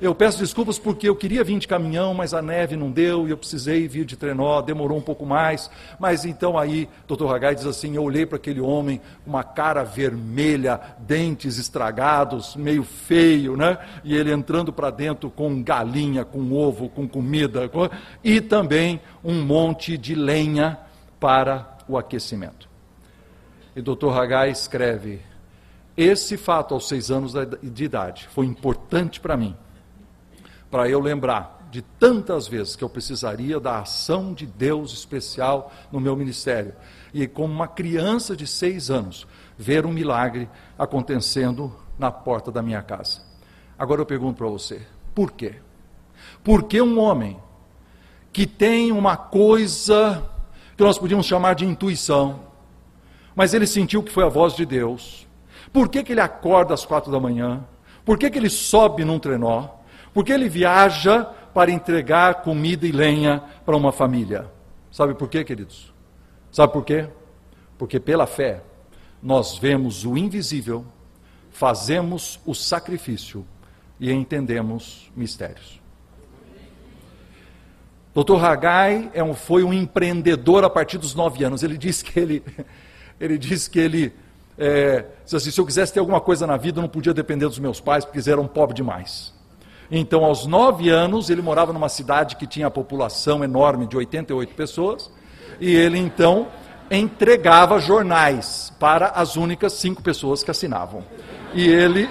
eu 0.00 0.14
peço 0.14 0.38
desculpas 0.38 0.78
porque 0.78 1.06
eu 1.06 1.14
queria 1.14 1.44
vir 1.44 1.58
de 1.58 1.68
caminhão, 1.68 2.14
mas 2.14 2.32
a 2.32 2.40
neve 2.40 2.74
não 2.74 2.90
deu 2.90 3.28
e 3.28 3.30
eu 3.30 3.36
precisei 3.36 3.86
vir 3.86 4.06
de 4.06 4.16
trenó, 4.16 4.62
demorou 4.62 4.96
um 4.96 5.02
pouco 5.02 5.26
mais. 5.26 5.70
Mas 5.98 6.24
então 6.24 6.58
aí, 6.58 6.88
doutor 7.06 7.34
Hagai 7.34 7.54
diz 7.54 7.66
assim: 7.66 7.96
eu 7.96 8.02
olhei 8.02 8.24
para 8.24 8.36
aquele 8.36 8.62
homem 8.62 8.98
com 9.22 9.30
uma 9.30 9.44
cara 9.44 9.84
vermelha, 9.84 10.80
dentes 11.00 11.58
estragados, 11.58 12.56
meio 12.56 12.82
feio, 12.82 13.58
né? 13.58 13.76
E 14.02 14.16
ele 14.16 14.32
entrando 14.32 14.72
para 14.72 14.90
dentro 14.90 15.30
com 15.30 15.62
galinha, 15.62 16.24
com 16.24 16.50
ovo, 16.50 16.88
com 16.88 17.06
comida, 17.06 17.68
com... 17.68 17.86
e 18.24 18.40
também 18.40 19.02
um 19.22 19.42
monte 19.42 19.98
de 19.98 20.14
lenha 20.14 20.78
para 21.18 21.76
o 21.86 21.98
aquecimento. 21.98 22.70
E 23.76 23.82
doutor 23.82 24.18
Hagai 24.18 24.50
escreve: 24.50 25.20
esse 25.94 26.38
fato 26.38 26.72
aos 26.72 26.88
seis 26.88 27.10
anos 27.10 27.34
de 27.62 27.84
idade 27.84 28.26
foi 28.32 28.46
importante 28.46 29.20
para 29.20 29.36
mim 29.36 29.54
para 30.70 30.88
eu 30.88 31.00
lembrar 31.00 31.68
de 31.70 31.82
tantas 31.82 32.48
vezes 32.48 32.74
que 32.74 32.82
eu 32.82 32.88
precisaria 32.88 33.60
da 33.60 33.78
ação 33.78 34.34
de 34.34 34.46
Deus 34.46 34.92
especial 34.92 35.72
no 35.90 36.00
meu 36.00 36.16
ministério. 36.16 36.74
E 37.14 37.26
como 37.26 37.52
uma 37.52 37.68
criança 37.68 38.36
de 38.36 38.46
seis 38.46 38.90
anos, 38.90 39.26
ver 39.56 39.86
um 39.86 39.92
milagre 39.92 40.48
acontecendo 40.78 41.72
na 41.98 42.10
porta 42.10 42.50
da 42.50 42.62
minha 42.62 42.82
casa. 42.82 43.22
Agora 43.78 44.00
eu 44.00 44.06
pergunto 44.06 44.38
para 44.38 44.48
você: 44.48 44.82
por 45.14 45.32
quê? 45.32 45.56
Por 46.42 46.64
que 46.64 46.80
um 46.80 46.98
homem 46.98 47.38
que 48.32 48.46
tem 48.46 48.92
uma 48.92 49.16
coisa 49.16 50.24
que 50.76 50.82
nós 50.82 50.98
podíamos 50.98 51.26
chamar 51.26 51.54
de 51.54 51.64
intuição, 51.64 52.40
mas 53.34 53.54
ele 53.54 53.66
sentiu 53.66 54.02
que 54.02 54.12
foi 54.12 54.24
a 54.24 54.28
voz 54.28 54.54
de 54.54 54.64
Deus, 54.64 55.26
por 55.72 55.88
que, 55.88 56.02
que 56.02 56.12
ele 56.12 56.20
acorda 56.20 56.74
às 56.74 56.84
quatro 56.84 57.12
da 57.12 57.20
manhã? 57.20 57.64
Por 58.04 58.18
que, 58.18 58.30
que 58.30 58.38
ele 58.38 58.50
sobe 58.50 59.04
num 59.04 59.18
trenó? 59.18 59.68
Por 60.12 60.24
que 60.24 60.32
ele 60.32 60.48
viaja 60.48 61.24
para 61.54 61.70
entregar 61.70 62.42
comida 62.42 62.86
e 62.86 62.92
lenha 62.92 63.42
para 63.64 63.76
uma 63.76 63.92
família? 63.92 64.50
Sabe 64.90 65.14
por 65.14 65.28
quê, 65.28 65.44
queridos? 65.44 65.92
Sabe 66.50 66.72
por 66.72 66.84
quê? 66.84 67.08
Porque 67.78 68.00
pela 68.00 68.26
fé 68.26 68.62
nós 69.22 69.58
vemos 69.58 70.04
o 70.04 70.16
invisível, 70.16 70.84
fazemos 71.50 72.40
o 72.44 72.54
sacrifício 72.54 73.46
e 73.98 74.10
entendemos 74.10 75.10
mistérios. 75.14 75.80
Dr. 78.12 78.44
Haggai 78.44 79.10
é 79.14 79.22
um, 79.22 79.34
foi 79.34 79.62
um 79.62 79.72
empreendedor 79.72 80.64
a 80.64 80.70
partir 80.70 80.98
dos 80.98 81.14
nove 81.14 81.44
anos. 81.44 81.62
Ele 81.62 81.78
disse 81.78 82.04
que 82.04 82.18
ele, 82.18 82.42
ele 83.20 83.38
disse 83.38 83.70
que 83.70 83.78
ele 83.78 84.12
é, 84.58 85.06
se 85.24 85.58
eu 85.58 85.64
quisesse 85.64 85.92
ter 85.92 86.00
alguma 86.00 86.20
coisa 86.20 86.46
na 86.46 86.56
vida, 86.56 86.78
eu 86.78 86.82
não 86.82 86.88
podia 86.88 87.14
depender 87.14 87.46
dos 87.46 87.58
meus 87.58 87.80
pais, 87.80 88.04
porque 88.04 88.18
eles 88.18 88.28
eram 88.28 88.46
pobres 88.46 88.76
demais. 88.76 89.32
Então, 89.90 90.24
aos 90.24 90.46
nove 90.46 90.88
anos, 90.88 91.30
ele 91.30 91.42
morava 91.42 91.72
numa 91.72 91.88
cidade 91.88 92.36
que 92.36 92.46
tinha 92.46 92.68
a 92.68 92.70
população 92.70 93.42
enorme 93.42 93.86
de 93.86 93.96
88 93.96 94.54
pessoas, 94.54 95.10
e 95.60 95.74
ele 95.74 95.98
então 95.98 96.46
entregava 96.90 97.80
jornais 97.80 98.72
para 98.78 99.08
as 99.08 99.36
únicas 99.36 99.72
cinco 99.72 100.02
pessoas 100.02 100.42
que 100.42 100.50
assinavam. 100.50 101.04
E 101.52 101.66
ele 101.66 102.08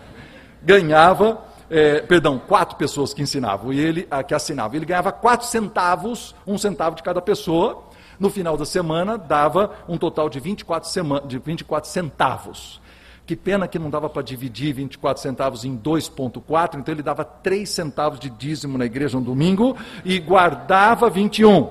ganhava, 0.62 1.44
é, 1.68 2.00
perdão, 2.00 2.38
quatro 2.38 2.76
pessoas 2.76 3.12
que 3.12 3.20
ensinavam, 3.20 3.70
e 3.70 3.78
ele 3.78 4.08
que 4.26 4.34
assinavam. 4.34 4.76
Ele 4.76 4.86
ganhava 4.86 5.12
quatro 5.12 5.46
centavos, 5.46 6.34
um 6.46 6.56
centavo 6.56 6.96
de 6.96 7.02
cada 7.02 7.20
pessoa, 7.20 7.84
no 8.18 8.30
final 8.30 8.56
da 8.56 8.64
semana, 8.64 9.16
dava 9.16 9.72
um 9.88 9.96
total 9.96 10.28
de 10.28 10.40
24, 10.40 10.88
sema, 10.88 11.20
de 11.22 11.38
24 11.38 11.88
centavos. 11.88 12.79
Que 13.30 13.36
pena 13.36 13.68
que 13.68 13.78
não 13.78 13.88
dava 13.88 14.10
para 14.10 14.22
dividir 14.22 14.74
24 14.74 15.22
centavos 15.22 15.64
em 15.64 15.78
2,4, 15.78 16.80
então 16.80 16.92
ele 16.92 17.00
dava 17.00 17.24
3 17.24 17.70
centavos 17.70 18.18
de 18.18 18.28
dízimo 18.28 18.76
na 18.76 18.84
igreja 18.84 19.16
no 19.20 19.24
domingo 19.24 19.76
e 20.04 20.18
guardava 20.18 21.08
21. 21.08 21.70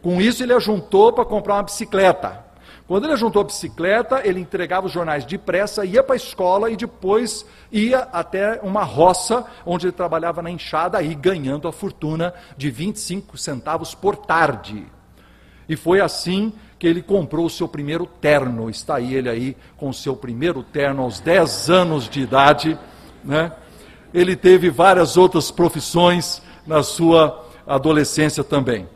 Com 0.00 0.20
isso, 0.20 0.44
ele 0.44 0.52
ajuntou 0.52 1.12
para 1.12 1.24
comprar 1.24 1.54
uma 1.54 1.64
bicicleta. 1.64 2.44
Quando 2.86 3.02
ele 3.02 3.14
ajuntou 3.14 3.42
a 3.42 3.46
bicicleta, 3.46 4.20
ele 4.24 4.38
entregava 4.38 4.86
os 4.86 4.92
jornais 4.92 5.24
depressa, 5.24 5.84
ia 5.84 6.04
para 6.04 6.14
a 6.14 6.16
escola 6.16 6.70
e 6.70 6.76
depois 6.76 7.44
ia 7.72 8.02
até 8.12 8.60
uma 8.62 8.84
roça 8.84 9.44
onde 9.66 9.86
ele 9.86 9.92
trabalhava 9.92 10.40
na 10.40 10.52
enxada, 10.52 10.98
aí 10.98 11.16
ganhando 11.16 11.66
a 11.66 11.72
fortuna 11.72 12.32
de 12.56 12.70
25 12.70 13.36
centavos 13.36 13.92
por 13.92 14.14
tarde. 14.14 14.86
E 15.68 15.74
foi 15.74 16.00
assim 16.00 16.52
que 16.82 16.86
ele 16.88 17.00
comprou 17.00 17.46
o 17.46 17.48
seu 17.48 17.68
primeiro 17.68 18.06
terno. 18.06 18.68
Está 18.68 18.96
aí 18.96 19.14
ele 19.14 19.28
aí 19.28 19.56
com 19.76 19.90
o 19.90 19.94
seu 19.94 20.16
primeiro 20.16 20.64
terno 20.64 21.04
aos 21.04 21.20
10 21.20 21.70
anos 21.70 22.08
de 22.08 22.20
idade. 22.22 22.76
Né? 23.22 23.52
Ele 24.12 24.34
teve 24.34 24.68
várias 24.68 25.16
outras 25.16 25.48
profissões 25.48 26.42
na 26.66 26.82
sua 26.82 27.48
adolescência 27.64 28.42
também. 28.42 28.88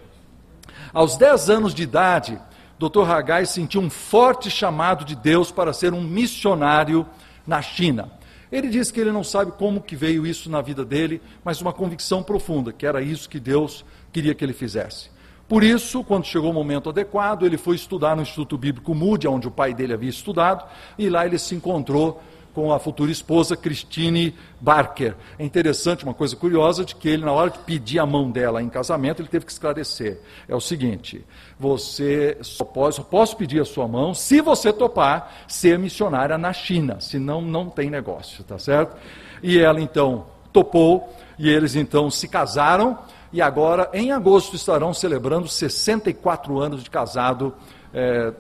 Aos 0.93 1.17
10 1.17 1.49
anos 1.49 1.73
de 1.73 1.85
idade, 1.85 2.41
Dr. 2.77 3.09
Haggai 3.09 3.47
sentiu 3.47 3.81
um 3.81 3.89
forte 3.89 4.51
chamado 4.51 5.05
de 5.05 5.15
Deus 5.15 5.53
para 5.53 5.73
ser 5.73 5.95
um 5.95 6.03
missionário 6.03 7.07
na 7.47 7.63
China. 7.63 8.11
Ele 8.51 8.67
diz 8.67 8.91
que 8.91 8.99
ele 8.99 9.13
não 9.13 9.23
sabe 9.23 9.53
como 9.53 9.81
que 9.81 9.95
veio 9.95 10.27
isso 10.27 10.51
na 10.51 10.61
vida 10.61 10.85
dele, 10.85 11.23
mas 11.45 11.61
uma 11.61 11.73
convicção 11.73 12.21
profunda, 12.21 12.73
que 12.73 12.85
era 12.85 13.01
isso 13.01 13.29
que 13.29 13.39
Deus 13.39 13.85
queria 14.13 14.35
que 14.35 14.45
ele 14.45 14.53
fizesse. 14.53 15.09
Por 15.49 15.63
isso, 15.63 16.03
quando 16.03 16.25
chegou 16.25 16.51
o 16.51 16.55
momento 16.55 16.91
adequado, 16.91 17.45
ele 17.45 17.57
foi 17.57 17.77
estudar 17.77 18.17
no 18.17 18.23
Instituto 18.23 18.59
Bíblico 18.59 18.95
Moody, 18.95 19.29
onde 19.29 19.47
o 19.47 19.51
pai 19.51 19.73
dele 19.73 19.93
havia 19.93 20.11
estudado, 20.11 20.65
e 20.99 21.09
lá 21.09 21.25
ele 21.25 21.39
se 21.39 21.55
encontrou 21.55 22.21
com 22.57 22.73
a 22.73 22.79
futura 22.79 23.13
esposa 23.13 23.55
Christine 23.55 24.35
Barker. 24.59 25.15
É 25.39 25.45
interessante, 25.45 26.05
uma 26.05 26.15
coisa 26.15 26.35
curiosa, 26.35 26.87
de 26.87 26.97
que 26.97 27.07
ele, 27.07 27.23
na 27.23 27.31
hora 27.31 27.51
de 27.51 27.59
pedir 27.59 27.99
a 27.99 28.07
mão 28.07 28.31
dela 28.31 28.63
em 28.63 28.69
casamento, 28.71 29.21
ele 29.21 29.29
teve 29.29 29.45
que 29.45 29.53
esclarecer. 29.53 30.19
É 30.49 30.55
o 30.57 30.61
seguinte: 30.61 31.23
você 31.59 32.39
só 32.41 32.65
pode, 32.65 32.97
só 32.97 33.03
posso 33.03 33.37
pedir 33.37 33.61
a 33.61 33.65
sua 33.67 33.87
mão 33.87 34.15
se 34.15 34.41
você 34.41 34.73
topar 34.73 35.45
ser 35.47 35.79
missionária 35.79 36.39
na 36.39 36.53
China, 36.53 36.99
senão 36.99 37.43
não 37.43 37.69
tem 37.69 37.91
negócio, 37.91 38.43
tá 38.43 38.59
certo? 38.59 38.97
E 39.43 39.59
ela 39.59 39.81
então 39.81 40.27
topou, 40.51 41.15
e 41.39 41.51
eles 41.51 41.77
então 41.77 42.11
se 42.11 42.27
casaram 42.27 42.99
e 43.33 43.43
agora, 43.43 43.91
em 43.93 44.13
agosto, 44.13 44.57
estarão 44.57 44.95
celebrando 44.95 45.49
64 45.49 46.59
anos 46.59 46.85
de 46.85 46.91
casado 46.91 47.55
é, 47.93 48.33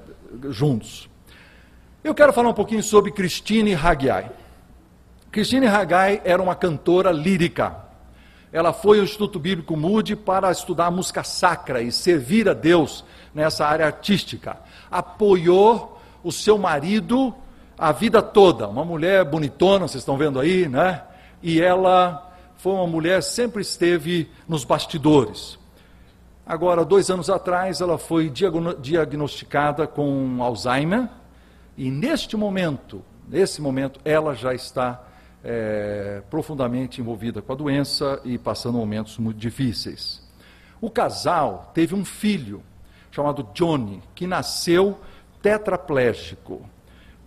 juntos. 0.50 1.09
Eu 2.02 2.14
quero 2.14 2.33
falar 2.33 2.49
um 2.49 2.55
pouquinho 2.55 2.83
sobre 2.83 3.11
Christine 3.11 3.75
Haggai. 3.75 4.31
Christine 5.31 5.66
Haggai 5.66 6.23
era 6.25 6.43
uma 6.43 6.55
cantora 6.55 7.11
lírica. 7.11 7.76
Ela 8.52 8.73
foi 8.73 8.99
ao 8.99 9.05
Instituto 9.05 9.38
Bíblico 9.38 9.76
Moody 9.76 10.14
para 10.14 10.50
estudar 10.50 10.90
música 10.90 11.25
sacra 11.25 11.83
e 11.83 11.90
servir 11.90 12.49
a 12.49 12.55
Deus 12.55 13.05
nessa 13.35 13.66
área 13.66 13.87
artística. 13.87 14.57
Apoiou 14.90 16.00
o 16.23 16.31
seu 16.31 16.57
marido 16.57 17.35
a 17.78 17.93
vida 17.93 18.23
toda. 18.23 18.69
Uma 18.69 18.85
mulher 18.85 19.25
bonitona, 19.25 19.87
vocês 19.87 20.02
estão 20.02 20.16
vendo 20.16 20.40
aí, 20.40 20.69
né? 20.69 21.02
E 21.43 21.61
ela 21.61 22.25
foi 22.56 22.72
uma 22.72 22.86
mulher, 22.86 23.22
sempre 23.22 23.62
esteve 23.62 24.30
nos 24.48 24.64
bastidores. 24.64 25.58
Agora, 26.44 26.84
dois 26.84 27.10
anos 27.10 27.28
atrás, 27.28 27.80
ela 27.80 27.98
foi 27.98 28.32
diagnosticada 28.80 29.86
com 29.86 30.42
Alzheimer, 30.42 31.08
e 31.76 31.90
neste 31.90 32.36
momento, 32.36 33.02
nesse 33.28 33.60
momento, 33.60 34.00
ela 34.04 34.34
já 34.34 34.54
está 34.54 35.04
é, 35.44 36.22
profundamente 36.30 37.00
envolvida 37.00 37.42
com 37.42 37.52
a 37.52 37.56
doença 37.56 38.20
e 38.25 38.38
passando 38.38 38.78
momentos 38.78 39.18
muito 39.18 39.38
difíceis. 39.38 40.22
O 40.80 40.90
casal 40.90 41.70
teve 41.75 41.94
um 41.94 42.04
filho 42.04 42.62
chamado 43.10 43.48
Johnny, 43.54 44.02
que 44.14 44.26
nasceu 44.26 44.98
tetraplégico. 45.42 46.68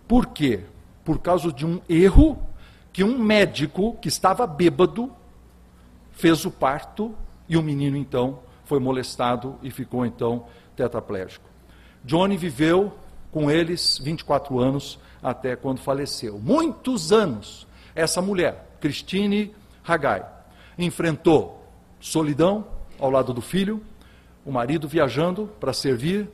Por 0.06 0.26
quê? 0.26 0.60
Por 1.04 1.18
causa 1.18 1.52
de 1.52 1.66
um 1.66 1.80
erro 1.88 2.38
que 2.92 3.04
um 3.04 3.18
médico 3.18 3.96
que 4.00 4.08
estava 4.08 4.46
bêbado 4.46 5.12
fez 6.20 6.44
o 6.44 6.50
parto 6.50 7.14
e 7.48 7.56
o 7.56 7.62
menino 7.62 7.96
então 7.96 8.40
foi 8.64 8.78
molestado 8.78 9.58
e 9.62 9.70
ficou 9.70 10.04
então 10.04 10.46
tetraplégico. 10.76 11.48
Johnny 12.04 12.36
viveu 12.36 12.92
com 13.32 13.50
eles 13.50 13.98
24 14.02 14.58
anos 14.58 14.98
até 15.22 15.56
quando 15.56 15.80
faleceu. 15.80 16.38
Muitos 16.38 17.10
anos 17.10 17.66
essa 17.94 18.22
mulher, 18.22 18.76
Christine 18.80 19.54
Haggai, 19.86 20.24
enfrentou 20.78 21.66
solidão 21.98 22.66
ao 22.98 23.10
lado 23.10 23.32
do 23.32 23.40
filho, 23.40 23.82
o 24.44 24.52
marido 24.52 24.86
viajando 24.86 25.50
para 25.58 25.72
servir, 25.72 26.28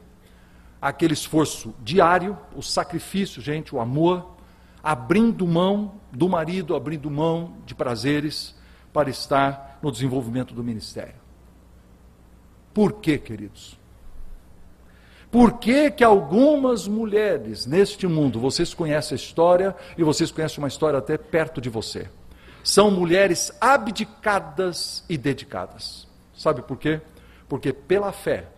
aquele 0.81 1.15
esforço 1.15 1.75
diário, 1.83 2.37
o 2.55 2.63
sacrifício, 2.63 3.41
gente, 3.41 3.75
o 3.75 3.81
amor, 3.81 4.37
abrindo 4.83 5.47
mão 5.47 5.95
do 6.13 6.29
marido, 6.29 6.77
abrindo 6.77 7.11
mão 7.11 7.57
de 7.65 7.75
prazeres 7.75 8.55
para 8.93 9.11
estar 9.11 9.76
no 9.87 9.93
desenvolvimento 9.93 10.53
do 10.53 10.65
ministério. 10.65 11.15
Por 12.75 12.95
quê, 12.95 13.17
queridos? 13.19 13.79
Por 15.31 15.59
que, 15.59 15.93
que 15.93 16.03
algumas 16.03 16.89
mulheres 16.89 17.67
neste 17.67 18.05
mundo, 18.09 18.41
vocês 18.41 18.75
conhecem 18.75 19.15
a 19.15 19.21
história 19.21 19.77
e 19.97 20.03
vocês 20.03 20.33
conhecem 20.33 20.59
uma 20.59 20.67
história 20.67 20.99
até 20.99 21.17
perto 21.17 21.61
de 21.61 21.71
você, 21.71 22.09
são 22.65 22.91
mulheres 22.91 23.53
abdicadas 23.61 25.05
e 25.09 25.17
dedicadas? 25.17 26.09
Sabe 26.35 26.63
por 26.63 26.79
quê? 26.79 27.01
Porque 27.49 27.73
pela 27.73 28.11
fé 28.11 28.49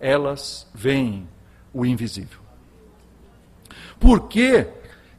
elas 0.00 0.66
veem 0.72 1.28
o 1.70 1.84
invisível. 1.84 2.40
Por 4.00 4.26
que, 4.26 4.66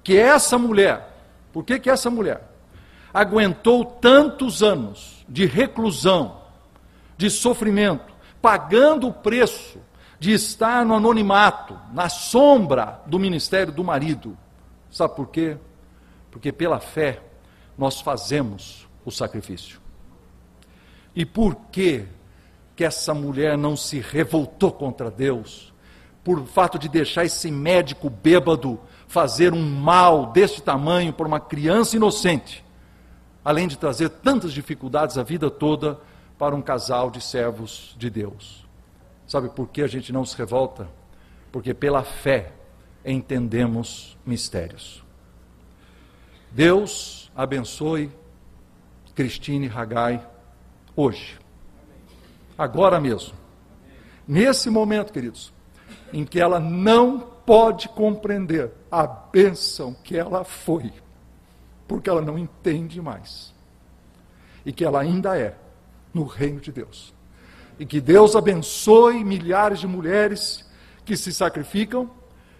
que 0.03 0.17
essa 0.17 0.57
mulher, 0.57 1.15
por 1.53 1.63
que, 1.63 1.79
que 1.79 1.91
essa 1.91 2.09
mulher 2.09 2.41
aguentou 3.13 3.85
tantos 3.85 4.63
anos 4.63 5.18
de 5.29 5.45
reclusão, 5.45 6.41
de 7.15 7.29
sofrimento, 7.29 8.13
pagando 8.41 9.07
o 9.07 9.13
preço 9.13 9.79
de 10.19 10.33
estar 10.33 10.85
no 10.85 10.95
anonimato, 10.95 11.79
na 11.93 12.09
sombra 12.09 13.01
do 13.05 13.19
ministério 13.19 13.71
do 13.71 13.83
marido. 13.83 14.37
Sabe 14.91 15.15
por 15.15 15.27
quê? 15.27 15.57
Porque 16.31 16.51
pela 16.51 16.79
fé 16.79 17.21
nós 17.77 18.01
fazemos 18.01 18.87
o 19.05 19.11
sacrifício. 19.11 19.79
E 21.15 21.25
por 21.25 21.55
que 21.71 22.05
que 22.75 22.83
essa 22.83 23.13
mulher 23.13 23.57
não 23.57 23.75
se 23.75 23.99
revoltou 23.99 24.71
contra 24.71 25.09
Deus? 25.09 25.73
Por 26.23 26.45
fato 26.45 26.77
de 26.77 26.89
deixar 26.89 27.23
esse 27.23 27.49
médico 27.49 28.09
bêbado 28.09 28.79
fazer 29.07 29.53
um 29.53 29.69
mal 29.69 30.27
deste 30.27 30.61
tamanho 30.61 31.11
para 31.13 31.27
uma 31.27 31.39
criança 31.39 31.95
inocente, 31.95 32.63
além 33.43 33.67
de 33.67 33.77
trazer 33.77 34.09
tantas 34.09 34.53
dificuldades 34.53 35.17
a 35.17 35.23
vida 35.23 35.49
toda 35.49 35.99
para 36.37 36.55
um 36.55 36.61
casal 36.61 37.09
de 37.09 37.21
servos 37.21 37.95
de 37.97 38.09
Deus. 38.09 38.65
Sabe 39.27 39.49
por 39.49 39.67
que 39.67 39.81
a 39.81 39.87
gente 39.87 40.11
não 40.11 40.25
se 40.25 40.37
revolta? 40.37 40.87
Porque 41.51 41.73
pela 41.73 42.03
fé 42.03 42.51
entendemos 43.05 44.17
mistérios. 44.25 45.03
Deus 46.51 47.31
abençoe 47.35 48.11
Cristine 49.15 49.67
Ragai 49.67 50.25
hoje. 50.95 51.37
Agora 52.57 52.99
mesmo. 52.99 53.33
Nesse 54.27 54.69
momento, 54.69 55.11
queridos, 55.11 55.51
em 56.13 56.25
que 56.25 56.39
ela 56.39 56.59
não 56.59 57.19
pode 57.19 57.89
compreender 57.89 58.71
a 58.91 59.05
bênção 59.07 59.93
que 60.03 60.17
ela 60.17 60.43
foi, 60.43 60.91
porque 61.89 62.07
ela 62.07 62.21
não 62.21 62.37
entende 62.37 63.01
mais, 63.01 63.51
e 64.63 64.71
que 64.71 64.85
ela 64.85 65.01
ainda 65.01 65.35
é 65.35 65.55
no 66.13 66.23
reino 66.23 66.61
de 66.61 66.71
Deus. 66.71 67.11
E 67.79 67.85
que 67.85 67.99
Deus 67.99 68.35
abençoe 68.35 69.23
milhares 69.23 69.79
de 69.79 69.87
mulheres 69.87 70.69
que 71.03 71.17
se 71.17 71.33
sacrificam, 71.33 72.11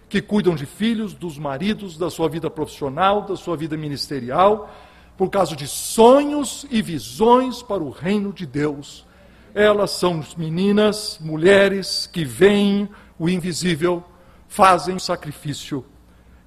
que 0.08 0.20
cuidam 0.20 0.56
de 0.56 0.66
filhos, 0.66 1.14
dos 1.14 1.38
maridos, 1.38 1.96
da 1.96 2.10
sua 2.10 2.28
vida 2.28 2.50
profissional, 2.50 3.22
da 3.22 3.36
sua 3.36 3.56
vida 3.56 3.76
ministerial, 3.76 4.74
por 5.16 5.30
causa 5.30 5.54
de 5.54 5.68
sonhos 5.68 6.66
e 6.68 6.82
visões 6.82 7.62
para 7.62 7.82
o 7.82 7.90
reino 7.90 8.32
de 8.32 8.44
Deus. 8.44 9.06
Elas 9.54 9.92
são 9.92 10.24
meninas, 10.36 11.18
mulheres 11.20 12.08
que 12.12 12.24
veem 12.24 12.88
o 13.16 13.28
invisível, 13.28 14.02
fazem 14.48 14.98
sacrifício 14.98 15.84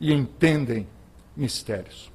e 0.02 0.12
entendem 0.12 0.86
mistérios. 1.38 2.13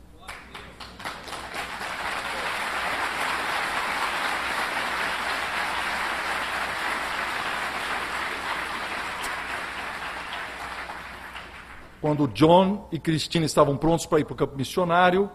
Quando 12.00 12.28
John 12.28 12.88
e 12.92 12.98
Cristina 12.98 13.44
estavam 13.44 13.76
prontos 13.76 14.06
para 14.06 14.20
ir 14.20 14.24
para 14.24 14.34
o 14.34 14.36
campo 14.36 14.56
missionário, 14.56 15.30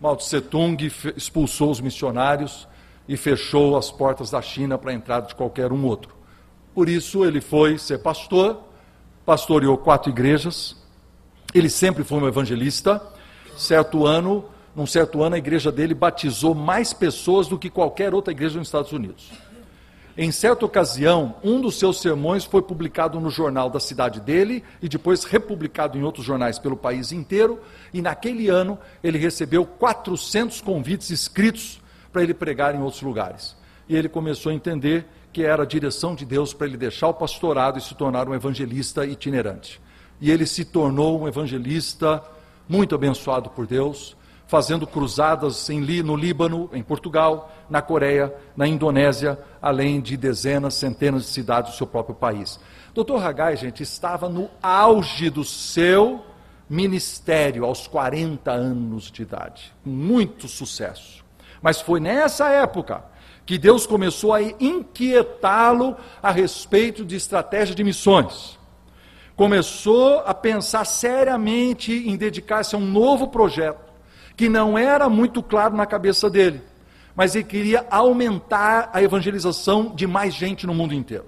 Mao 0.00 0.16
Tse 0.16 0.40
Tung 0.40 0.76
expulsou 1.16 1.70
os 1.70 1.80
missionários 1.80 2.66
e 3.08 3.16
fechou 3.16 3.76
as 3.76 3.90
portas 3.90 4.30
da 4.30 4.40
China 4.40 4.78
para 4.78 4.90
a 4.90 4.94
entrada 4.94 5.26
de 5.26 5.34
qualquer 5.34 5.72
um 5.72 5.84
outro. 5.84 6.14
Por 6.74 6.88
isso 6.88 7.24
ele 7.24 7.40
foi 7.40 7.78
ser 7.78 7.98
pastor, 7.98 8.60
pastoreou 9.24 9.76
quatro 9.78 10.10
igrejas. 10.10 10.76
Ele 11.54 11.70
sempre 11.70 12.04
foi 12.04 12.18
um 12.18 12.28
evangelista. 12.28 13.02
Certo 13.56 14.06
ano, 14.06 14.44
num 14.74 14.86
certo 14.86 15.22
ano 15.22 15.34
a 15.34 15.38
igreja 15.38 15.72
dele 15.72 15.94
batizou 15.94 16.54
mais 16.54 16.92
pessoas 16.92 17.48
do 17.48 17.58
que 17.58 17.70
qualquer 17.70 18.12
outra 18.14 18.32
igreja 18.32 18.58
nos 18.58 18.68
Estados 18.68 18.92
Unidos. 18.92 19.32
Em 20.18 20.32
certa 20.32 20.64
ocasião, 20.64 21.36
um 21.44 21.60
dos 21.60 21.78
seus 21.78 22.00
sermões 22.00 22.46
foi 22.46 22.62
publicado 22.62 23.20
no 23.20 23.28
jornal 23.28 23.68
da 23.68 23.78
cidade 23.78 24.18
dele 24.18 24.64
e 24.80 24.88
depois 24.88 25.24
republicado 25.24 25.98
em 25.98 26.02
outros 26.02 26.24
jornais 26.24 26.58
pelo 26.58 26.74
país 26.74 27.12
inteiro. 27.12 27.60
E 27.92 28.00
naquele 28.00 28.48
ano 28.48 28.78
ele 29.04 29.18
recebeu 29.18 29.66
400 29.66 30.62
convites 30.62 31.10
escritos 31.10 31.82
para 32.10 32.22
ele 32.22 32.32
pregar 32.32 32.74
em 32.74 32.80
outros 32.80 33.02
lugares. 33.02 33.54
E 33.86 33.94
ele 33.94 34.08
começou 34.08 34.50
a 34.50 34.54
entender 34.54 35.04
que 35.34 35.42
era 35.42 35.64
a 35.64 35.66
direção 35.66 36.14
de 36.14 36.24
Deus 36.24 36.54
para 36.54 36.66
ele 36.66 36.78
deixar 36.78 37.08
o 37.08 37.14
pastorado 37.14 37.78
e 37.78 37.82
se 37.82 37.94
tornar 37.94 38.26
um 38.26 38.34
evangelista 38.34 39.04
itinerante. 39.04 39.78
E 40.18 40.30
ele 40.30 40.46
se 40.46 40.64
tornou 40.64 41.20
um 41.20 41.28
evangelista 41.28 42.22
muito 42.66 42.94
abençoado 42.94 43.50
por 43.50 43.66
Deus 43.66 44.16
fazendo 44.46 44.86
cruzadas 44.86 45.68
em, 45.70 45.80
no 46.02 46.16
Líbano, 46.16 46.70
em 46.72 46.82
Portugal, 46.82 47.52
na 47.68 47.82
Coreia, 47.82 48.32
na 48.56 48.66
Indonésia, 48.66 49.38
além 49.60 50.00
de 50.00 50.16
dezenas, 50.16 50.74
centenas 50.74 51.22
de 51.22 51.28
cidades 51.28 51.72
do 51.72 51.76
seu 51.76 51.86
próprio 51.86 52.14
país. 52.14 52.60
Dr. 52.94 53.16
Hagai, 53.22 53.56
gente, 53.56 53.82
estava 53.82 54.28
no 54.28 54.48
auge 54.62 55.28
do 55.28 55.44
seu 55.44 56.24
ministério 56.68 57.64
aos 57.64 57.86
40 57.86 58.50
anos 58.50 59.10
de 59.10 59.22
idade, 59.22 59.72
com 59.82 59.90
muito 59.90 60.48
sucesso. 60.48 61.24
Mas 61.60 61.80
foi 61.80 62.00
nessa 62.00 62.48
época 62.48 63.04
que 63.44 63.58
Deus 63.58 63.86
começou 63.86 64.32
a 64.32 64.42
inquietá-lo 64.42 65.96
a 66.22 66.30
respeito 66.30 67.04
de 67.04 67.16
estratégia 67.16 67.74
de 67.74 67.84
missões. 67.84 68.58
Começou 69.36 70.20
a 70.20 70.32
pensar 70.32 70.84
seriamente 70.84 71.92
em 71.92 72.16
dedicar-se 72.16 72.74
a 72.74 72.78
um 72.78 72.86
novo 72.86 73.28
projeto 73.28 73.85
que 74.36 74.48
não 74.48 74.76
era 74.76 75.08
muito 75.08 75.42
claro 75.42 75.74
na 75.74 75.86
cabeça 75.86 76.28
dele, 76.28 76.62
mas 77.14 77.34
ele 77.34 77.44
queria 77.44 77.86
aumentar 77.90 78.90
a 78.92 79.02
evangelização 79.02 79.94
de 79.94 80.06
mais 80.06 80.34
gente 80.34 80.66
no 80.66 80.74
mundo 80.74 80.94
inteiro. 80.94 81.24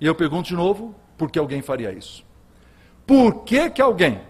E 0.00 0.06
eu 0.06 0.14
pergunto 0.14 0.48
de 0.48 0.54
novo, 0.54 0.94
por 1.16 1.30
que 1.30 1.38
alguém 1.38 1.62
faria 1.62 1.92
isso? 1.92 2.24
Por 3.06 3.44
que, 3.44 3.70
que 3.70 3.80
alguém 3.80 4.20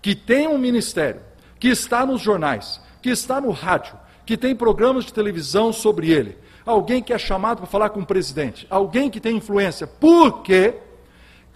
que 0.00 0.14
tem 0.14 0.48
um 0.48 0.56
ministério, 0.56 1.20
que 1.58 1.68
está 1.68 2.06
nos 2.06 2.22
jornais, 2.22 2.80
que 3.02 3.10
está 3.10 3.40
no 3.40 3.50
rádio, 3.50 3.94
que 4.24 4.36
tem 4.36 4.56
programas 4.56 5.04
de 5.04 5.12
televisão 5.12 5.72
sobre 5.72 6.10
ele, 6.10 6.38
alguém 6.64 7.02
que 7.02 7.12
é 7.12 7.18
chamado 7.18 7.58
para 7.58 7.66
falar 7.66 7.90
com 7.90 8.00
o 8.00 8.06
presidente, 8.06 8.66
alguém 8.70 9.10
que 9.10 9.20
tem 9.20 9.36
influência, 9.36 9.86
por 9.86 10.42
que 10.42 10.74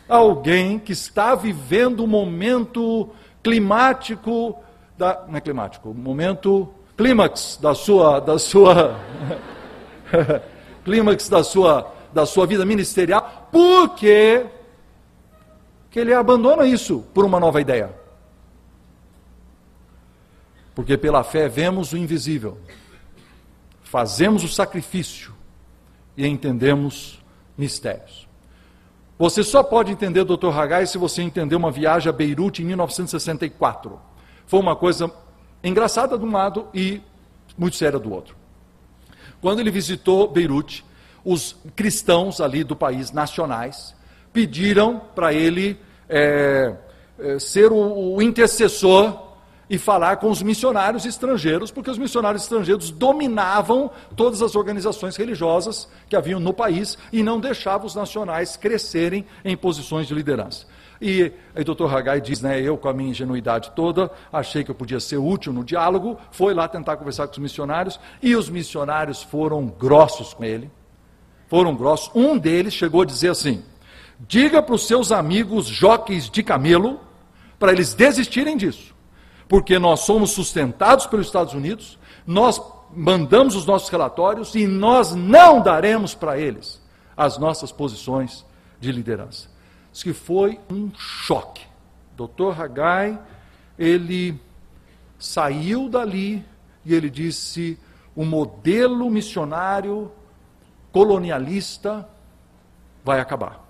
alguém 0.07 0.79
que 0.79 0.92
está 0.92 1.35
vivendo 1.35 2.05
um 2.05 2.07
momento 2.07 3.11
climático 3.42 4.62
da, 4.96 5.24
não 5.28 5.37
é 5.37 5.40
climático, 5.40 5.92
momento 5.92 6.72
clímax 6.96 7.59
da 7.61 7.74
sua, 7.74 8.20
da 8.20 8.38
sua 8.38 8.98
clímax 10.85 11.28
da 11.28 11.42
sua, 11.42 11.92
da 12.12 12.24
sua 12.26 12.46
vida 12.46 12.64
ministerial, 12.64 13.48
porque 13.50 14.46
que 15.90 16.00
ele 16.00 16.12
abandona 16.12 16.66
isso 16.66 17.04
por 17.14 17.24
uma 17.24 17.38
nova 17.38 17.61
ideia. 17.61 17.94
Porque 20.74 20.96
pela 20.96 21.22
fé 21.22 21.48
vemos 21.48 21.92
o 21.92 21.96
invisível, 21.96 22.59
fazemos 23.83 24.42
o 24.42 24.48
sacrifício 24.48 25.33
e 26.16 26.26
entendemos 26.26 27.22
mistérios. 27.57 28.28
Você 29.16 29.44
só 29.44 29.62
pode 29.62 29.92
entender 29.92 30.24
Dr. 30.24 30.48
Hagai 30.48 30.87
se 30.87 30.98
você 30.98 31.22
entender 31.22 31.54
uma 31.54 31.70
viagem 31.70 32.09
a 32.09 32.12
Beirute 32.12 32.62
em 32.62 32.66
1964. 32.66 34.00
Foi 34.46 34.61
uma 34.61 34.76
coisa 34.76 35.11
engraçada 35.62 36.18
de 36.18 36.24
um 36.24 36.33
lado 36.33 36.68
e 36.74 37.00
muito 37.57 37.76
séria 37.76 37.98
do 37.98 38.12
outro. 38.12 38.37
Quando 39.40 39.61
ele 39.61 39.70
visitou 39.70 40.28
Beirute, 40.28 40.85
os 41.24 41.57
cristãos 41.74 42.40
ali 42.40 42.62
do 42.62 42.76
país, 42.76 43.12
nacionais, 43.12 43.94
pediram 44.33 45.00
para 45.14 45.33
ele 45.33 45.78
é, 46.09 46.74
é, 47.18 47.38
ser 47.38 47.72
o, 47.72 48.14
o 48.16 48.22
intercessor 48.22 49.22
e 49.68 49.78
falar 49.78 50.16
com 50.16 50.30
os 50.30 50.42
missionários 50.42 51.07
estrangeiros, 51.07 51.70
porque 51.70 51.90
os 51.90 51.96
missionários 51.96 52.42
estrangeiros 52.42 52.90
dominavam 52.90 53.90
todas 54.14 54.42
as 54.42 54.54
organizações 54.54 55.16
religiosas 55.16 55.88
que 56.09 56.16
haviam 56.16 56.38
no 56.38 56.52
país 56.52 56.98
e 57.12 57.22
não 57.22 57.40
deixavam 57.40 57.87
os 57.87 57.94
nacionais 57.94 58.57
crescerem 58.57 59.24
em 59.44 59.57
posições 59.57 60.07
de 60.07 60.14
liderança. 60.14 60.66
E 61.07 61.31
aí 61.55 61.62
doutor 61.62 61.95
Hagai 61.95 62.19
diz, 62.19 62.40
né, 62.40 62.59
eu 62.59 62.79
com 62.79 62.88
a 62.88 62.93
minha 62.95 63.11
ingenuidade 63.11 63.73
toda, 63.77 64.11
achei 64.33 64.64
que 64.64 64.71
eu 64.71 64.75
podia 64.75 64.99
ser 64.99 65.19
útil 65.19 65.53
no 65.53 65.62
diálogo, 65.62 66.19
foi 66.31 66.55
lá 66.55 66.67
tentar 66.67 66.97
conversar 66.97 67.27
com 67.27 67.35
os 67.35 67.38
missionários, 67.38 68.01
e 68.23 68.35
os 68.35 68.49
missionários 68.49 69.23
foram 69.23 69.67
grossos 69.67 70.33
com 70.33 70.43
ele, 70.43 70.71
foram 71.47 71.77
grossos. 71.77 72.11
Um 72.14 72.38
deles 72.38 72.73
chegou 72.73 73.03
a 73.03 73.05
dizer 73.05 73.29
assim, 73.29 73.62
diga 74.19 74.62
para 74.62 74.75
os 74.75 74.87
seus 74.87 75.12
amigos 75.12 75.67
joques 75.67 76.31
de 76.31 76.43
camelo, 76.43 76.99
para 77.59 77.71
eles 77.71 77.93
desistirem 77.93 78.57
disso, 78.57 78.95
porque 79.47 79.79
nós 79.79 80.01
somos 80.01 80.31
sustentados 80.31 81.05
pelos 81.05 81.27
Estados 81.27 81.53
Unidos, 81.53 81.99
nós 82.27 82.59
mandamos 82.90 83.55
os 83.55 83.67
nossos 83.67 83.90
relatórios 83.90 84.55
e 84.55 84.67
nós 84.67 85.14
não 85.14 85.61
daremos 85.61 86.14
para 86.14 86.38
eles 86.38 86.81
as 87.14 87.37
nossas 87.37 87.71
posições 87.71 88.43
de 88.81 88.90
liderança. 88.90 89.53
Diz 89.94 90.02
que 90.02 90.12
foi 90.12 90.59
um 90.68 90.90
choque. 90.92 91.64
Dr. 92.16 92.61
Hagai, 92.61 93.16
ele 93.78 94.37
saiu 95.16 95.88
dali 95.88 96.44
e 96.85 96.92
ele 96.92 97.09
disse: 97.09 97.78
o 98.16 98.24
modelo 98.24 99.09
missionário 99.09 100.11
colonialista 100.90 102.09
vai 103.04 103.20
acabar. 103.20 103.64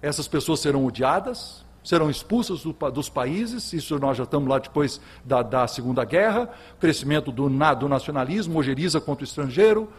Essas 0.00 0.28
pessoas 0.28 0.60
serão 0.60 0.86
odiadas, 0.86 1.64
serão 1.82 2.08
expulsas 2.08 2.62
do, 2.62 2.72
dos 2.92 3.08
países, 3.08 3.72
isso 3.72 3.98
nós 3.98 4.16
já 4.16 4.22
estamos 4.22 4.48
lá 4.48 4.60
depois 4.60 5.00
da, 5.24 5.42
da 5.42 5.66
Segunda 5.66 6.04
Guerra, 6.04 6.48
crescimento 6.78 7.32
do, 7.32 7.48
do 7.48 7.88
nacionalismo, 7.88 8.56
ojeriza 8.56 9.00
contra 9.00 9.24
o 9.24 9.26
estrangeiro, 9.26 9.92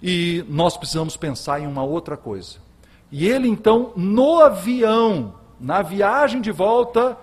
e 0.00 0.44
nós 0.48 0.76
precisamos 0.76 1.16
pensar 1.16 1.60
em 1.60 1.66
uma 1.66 1.82
outra 1.82 2.16
coisa. 2.16 2.62
E 3.10 3.28
ele 3.28 3.48
então, 3.48 3.92
no 3.96 4.40
avião, 4.40 5.34
na 5.60 5.82
viagem 5.82 6.40
de 6.40 6.50
volta 6.50 7.16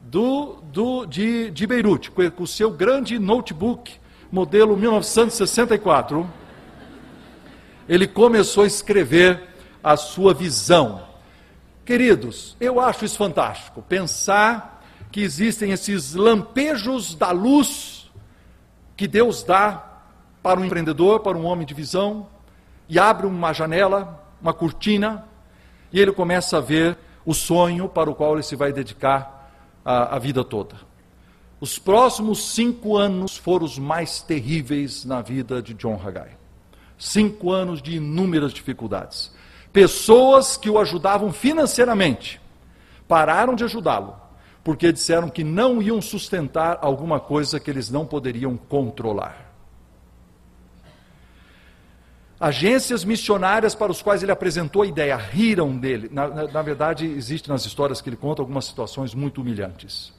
do, 0.00 0.56
do, 0.64 1.06
de, 1.06 1.50
de 1.50 1.66
Beirute, 1.66 2.10
com 2.10 2.42
o 2.42 2.46
seu 2.46 2.70
grande 2.70 3.18
notebook, 3.18 3.94
modelo 4.30 4.76
1964, 4.76 6.28
ele 7.88 8.06
começou 8.06 8.64
a 8.64 8.66
escrever 8.66 9.48
a 9.82 9.96
sua 9.96 10.34
visão. 10.34 11.06
Queridos, 11.84 12.56
eu 12.60 12.80
acho 12.80 13.04
isso 13.04 13.16
fantástico, 13.16 13.80
pensar 13.80 14.84
que 15.10 15.22
existem 15.22 15.72
esses 15.72 16.14
lampejos 16.14 17.14
da 17.14 17.30
luz 17.30 18.10
que 18.96 19.08
Deus 19.08 19.42
dá 19.42 20.02
para 20.42 20.60
um 20.60 20.64
empreendedor, 20.64 21.20
para 21.20 21.38
um 21.38 21.46
homem 21.46 21.66
de 21.66 21.72
visão, 21.72 22.26
e 22.88 22.98
abre 22.98 23.26
uma 23.26 23.52
janela, 23.52 24.22
uma 24.40 24.52
cortina, 24.52 25.24
e 25.92 26.00
ele 26.00 26.12
começa 26.12 26.58
a 26.58 26.60
ver 26.60 26.96
o 27.24 27.34
sonho 27.34 27.88
para 27.88 28.10
o 28.10 28.14
qual 28.14 28.34
ele 28.34 28.42
se 28.42 28.56
vai 28.56 28.72
dedicar 28.72 29.50
a, 29.84 30.16
a 30.16 30.18
vida 30.18 30.44
toda. 30.44 30.76
Os 31.60 31.78
próximos 31.78 32.54
cinco 32.54 32.96
anos 32.96 33.36
foram 33.36 33.66
os 33.66 33.78
mais 33.78 34.22
terríveis 34.22 35.04
na 35.04 35.20
vida 35.20 35.60
de 35.60 35.74
John 35.74 36.00
Haggai. 36.02 36.36
Cinco 36.96 37.50
anos 37.50 37.82
de 37.82 37.96
inúmeras 37.96 38.52
dificuldades. 38.52 39.32
Pessoas 39.72 40.56
que 40.56 40.70
o 40.70 40.78
ajudavam 40.78 41.32
financeiramente 41.32 42.40
pararam 43.06 43.54
de 43.54 43.64
ajudá-lo, 43.64 44.16
porque 44.62 44.92
disseram 44.92 45.28
que 45.28 45.42
não 45.42 45.82
iam 45.82 46.00
sustentar 46.00 46.78
alguma 46.80 47.18
coisa 47.18 47.58
que 47.58 47.70
eles 47.70 47.90
não 47.90 48.06
poderiam 48.06 48.56
controlar 48.56 49.47
agências 52.40 53.04
missionárias 53.04 53.74
para 53.74 53.90
os 53.90 54.00
quais 54.00 54.22
ele 54.22 54.32
apresentou 54.32 54.82
a 54.82 54.86
ideia 54.86 55.16
riram 55.16 55.76
dele. 55.76 56.08
Na, 56.12 56.28
na, 56.28 56.42
na, 56.44 56.62
verdade, 56.62 57.06
existe 57.06 57.48
nas 57.48 57.64
histórias 57.64 58.00
que 58.00 58.08
ele 58.08 58.16
conta 58.16 58.42
algumas 58.42 58.64
situações 58.64 59.14
muito 59.14 59.40
humilhantes. 59.40 60.12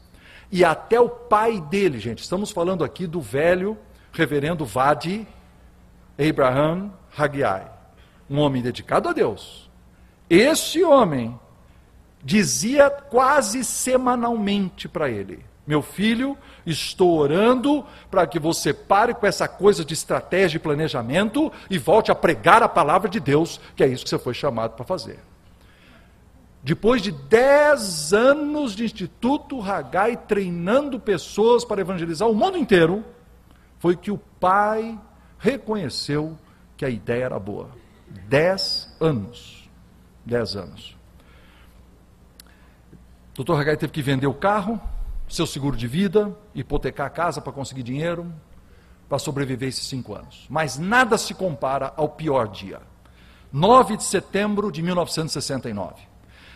E 0.52 0.66
até 0.66 1.00
o 1.00 1.10
pai 1.10 1.62
dele, 1.62 2.00
gente, 2.00 2.20
estamos 2.20 2.52
falando 2.52 2.84
aqui 2.84 3.08
do 3.08 3.22
velho 3.22 3.78
reverendo 4.12 4.66
Vadi 4.66 5.28
Abraham 6.18 6.92
Haggai, 7.16 7.72
um 8.30 8.40
homem 8.40 8.62
dedicado 8.62 9.08
a 9.08 9.14
Deus. 9.14 9.70
Esse 10.30 10.84
homem 10.84 11.40
dizia 12.24 12.90
quase 12.90 13.64
semanalmente 13.64 14.90
para 14.90 15.10
ele: 15.10 15.46
Meu 15.70 15.84
filho, 15.84 16.36
Estou 16.66 17.18
orando 17.18 17.86
para 18.12 18.28
que 18.28 18.38
você 18.38 18.74
pare 18.74 19.14
com 19.14 19.26
essa 19.26 19.48
coisa 19.48 19.84
de 19.84 19.94
estratégia 19.94 20.58
e 20.58 20.60
planejamento 20.60 21.52
e 21.70 21.78
volte 21.78 22.12
a 22.12 22.16
pregar 22.16 22.62
a 22.62 22.70
palavra 22.70 23.10
de 23.10 23.20
Deus, 23.20 23.60
que 23.76 23.84
é 23.84 23.88
isso 23.88 24.04
que 24.04 24.10
você 24.10 24.20
foi 24.20 24.34
chamado 24.34 24.72
para 24.76 24.86
fazer. 24.86 25.20
Depois 26.62 27.02
de 27.02 27.12
dez 27.12 28.14
anos 28.14 28.76
de 28.76 28.84
Instituto 28.84 29.62
Hagai 29.62 30.18
treinando 30.18 31.00
pessoas 31.00 31.64
para 31.66 31.82
evangelizar 31.82 32.28
o 32.28 32.36
mundo 32.36 32.58
inteiro, 32.58 33.04
foi 33.80 33.96
que 33.96 34.12
o 34.12 34.18
pai 34.18 35.00
reconheceu 35.40 36.38
que 36.76 36.86
a 36.86 36.90
ideia 36.90 37.26
era 37.26 37.40
boa. 37.40 37.70
Dez 38.28 38.94
anos. 39.00 39.70
Dez 40.26 40.56
anos. 40.56 40.98
O 43.34 43.36
doutor 43.38 43.60
Hagai 43.60 43.78
teve 43.78 43.94
que 43.94 44.02
vender 44.02 44.28
o 44.28 44.34
carro, 44.34 44.80
seu 45.30 45.46
seguro 45.46 45.78
de 45.78 45.88
vida, 45.88 46.36
hipotecar 46.54 47.08
a 47.08 47.10
casa 47.10 47.40
para 47.40 47.54
conseguir 47.54 47.84
dinheiro, 47.84 48.34
para 49.08 49.20
sobreviver 49.20 49.70
esses 49.70 49.88
cinco 49.88 50.16
anos. 50.16 50.46
Mas 50.50 50.78
nada 50.78 51.18
se 51.18 51.34
compara 51.34 51.94
ao 51.96 52.10
pior 52.10 52.48
dia. 52.48 52.82
9 53.52 53.98
de 53.98 54.04
setembro 54.04 54.72
de 54.72 54.82
1969. 54.82 55.96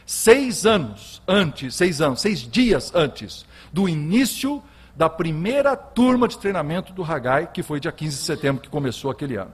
Seis 0.05 0.65
anos 0.65 1.21
antes, 1.27 1.75
seis 1.75 2.01
anos, 2.01 2.21
seis 2.21 2.39
dias 2.41 2.93
antes 2.93 3.45
do 3.71 3.87
início 3.87 4.61
da 4.95 5.09
primeira 5.09 5.75
turma 5.75 6.27
de 6.27 6.37
treinamento 6.37 6.93
do 6.93 7.03
Hagai, 7.03 7.49
que 7.51 7.63
foi 7.63 7.79
dia 7.79 7.91
15 7.91 8.17
de 8.17 8.23
setembro 8.23 8.61
que 8.61 8.69
começou 8.69 9.09
aquele 9.09 9.37
ano. 9.37 9.51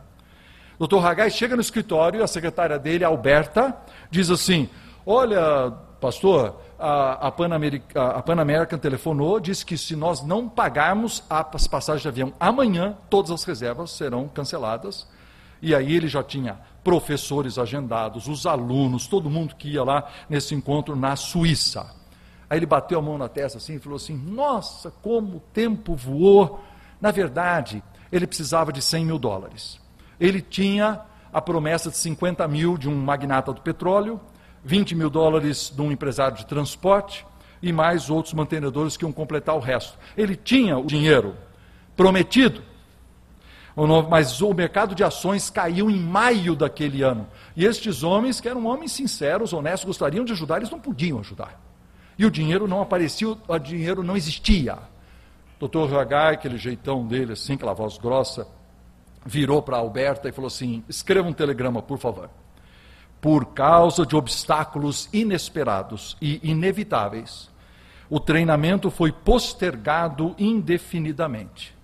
Dr. 0.79 1.05
Hagai 1.05 1.29
chega 1.29 1.55
no 1.55 1.61
escritório, 1.61 2.23
a 2.23 2.27
secretária 2.27 2.79
dele, 2.79 3.03
Alberta, 3.03 3.77
diz 4.09 4.29
assim: 4.29 4.69
Olha, 5.05 5.71
pastor, 5.99 6.59
a, 6.79 7.31
Pan 7.31 8.39
American 8.39 8.79
telefonou, 8.79 9.39
disse 9.39 9.65
que 9.65 9.77
se 9.77 9.95
nós 9.95 10.21
não 10.23 10.47
pagarmos 10.47 11.23
as 11.29 11.67
passagens 11.67 12.01
de 12.01 12.07
avião 12.07 12.33
amanhã, 12.39 12.97
todas 13.09 13.31
as 13.31 13.43
reservas 13.43 13.91
serão 13.91 14.27
canceladas. 14.27 15.05
E 15.61 15.75
aí 15.75 15.93
ele 15.93 16.07
já 16.07 16.23
tinha 16.23 16.57
professores 16.83 17.57
agendados, 17.57 18.27
os 18.27 18.45
alunos, 18.45 19.07
todo 19.07 19.29
mundo 19.29 19.55
que 19.55 19.69
ia 19.71 19.83
lá 19.83 20.09
nesse 20.29 20.55
encontro 20.55 20.95
na 20.95 21.17
Suíça. 21.17 21.93
Aí 22.49 22.57
ele 22.57 22.65
bateu 22.65 22.97
a 22.97 23.01
mão 23.01 23.17
na 23.17 23.27
testa 23.27 23.57
assim 23.57 23.75
e 23.75 23.79
falou 23.79 23.97
assim: 23.97 24.15
Nossa, 24.15 24.89
como 25.01 25.37
o 25.37 25.39
tempo 25.53 25.95
voou. 25.95 26.63
Na 27.01 27.11
verdade, 27.11 27.83
ele 28.11 28.25
precisava 28.25 28.71
de 28.71 28.81
100 28.81 29.05
mil 29.05 29.19
dólares. 29.19 29.79
Ele 30.19 30.41
tinha 30.41 31.01
a 31.31 31.41
promessa 31.41 31.89
de 31.89 31.97
50 31.97 32.47
mil 32.47 32.77
de 32.77 32.89
um 32.89 32.95
magnata 32.95 33.53
do 33.53 33.61
petróleo 33.61 34.19
20 34.63 34.95
mil 34.95 35.09
dólares 35.09 35.71
de 35.73 35.81
um 35.81 35.91
empresário 35.91 36.37
de 36.37 36.45
transporte 36.45 37.25
e 37.61 37.71
mais 37.71 38.09
outros 38.09 38.33
mantenedores 38.33 38.97
que 38.97 39.05
iam 39.05 39.11
completar 39.11 39.55
o 39.55 39.59
resto. 39.59 39.97
Ele 40.17 40.35
tinha 40.35 40.77
o 40.77 40.85
dinheiro 40.85 41.35
prometido, 41.95 42.61
mas 44.09 44.41
o 44.41 44.53
mercado 44.53 44.95
de 44.95 45.03
ações 45.03 45.49
caiu 45.49 45.89
em 45.89 45.99
maio 45.99 46.55
daquele 46.55 47.01
ano. 47.01 47.27
E 47.55 47.65
estes 47.65 48.03
homens, 48.03 48.39
que 48.39 48.49
eram 48.49 48.65
homens 48.65 48.91
sinceros, 48.91 49.53
honestos, 49.53 49.85
gostariam 49.85 50.25
de 50.25 50.33
ajudar, 50.33 50.57
eles 50.57 50.69
não 50.69 50.79
podiam 50.79 51.19
ajudar. 51.19 51.61
E 52.17 52.25
o 52.25 52.31
dinheiro 52.31 52.67
não 52.67 52.81
aparecia, 52.81 53.29
o 53.29 53.59
dinheiro 53.59 54.03
não 54.03 54.17
existia. 54.17 54.77
Doutor 55.57 55.93
Hagai, 55.93 56.33
aquele 56.33 56.57
jeitão 56.57 57.05
dele, 57.05 57.33
assim, 57.33 57.53
aquela 57.53 57.73
voz 57.73 57.97
grossa, 57.97 58.47
virou 59.25 59.61
para 59.61 59.77
Alberta 59.77 60.27
e 60.27 60.31
falou 60.31 60.47
assim: 60.47 60.83
escreva 60.87 61.27
um 61.27 61.33
telegrama, 61.33 61.81
por 61.81 61.97
favor 61.97 62.29
por 63.21 63.47
causa 63.47 64.05
de 64.05 64.15
obstáculos 64.15 65.09
inesperados 65.11 66.15
e 66.21 66.39
inevitáveis, 66.49 67.49
o 68.09 68.19
treinamento 68.19 68.89
foi 68.89 69.11
postergado 69.11 70.33
indefinidamente. 70.37 71.75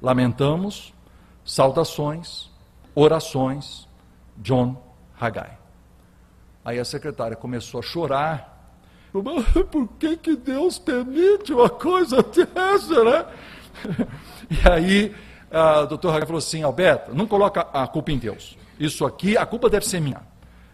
Lamentamos, 0.00 0.94
saudações, 1.44 2.50
orações, 2.94 3.88
John 4.36 4.80
Haggai. 5.18 5.58
Aí 6.64 6.78
a 6.78 6.84
secretária 6.84 7.36
começou 7.36 7.80
a 7.80 7.82
chorar. 7.82 8.72
Por 9.70 9.88
que, 9.98 10.16
que 10.16 10.36
Deus 10.36 10.78
permite 10.78 11.52
uma 11.52 11.70
coisa 11.70 12.22
dessa, 12.22 13.04
né? 13.04 13.26
E 14.50 14.68
aí 14.68 15.14
o 15.82 15.86
doutor 15.86 16.10
Haggai 16.10 16.26
falou 16.26 16.38
assim, 16.38 16.62
Alberto, 16.62 17.14
não 17.14 17.26
coloca 17.26 17.62
a 17.72 17.86
culpa 17.86 18.12
em 18.12 18.18
Deus. 18.18 18.58
Isso 18.78 19.06
aqui, 19.06 19.36
a 19.36 19.46
culpa 19.46 19.70
deve 19.70 19.86
ser 19.86 20.00
minha. 20.00 20.20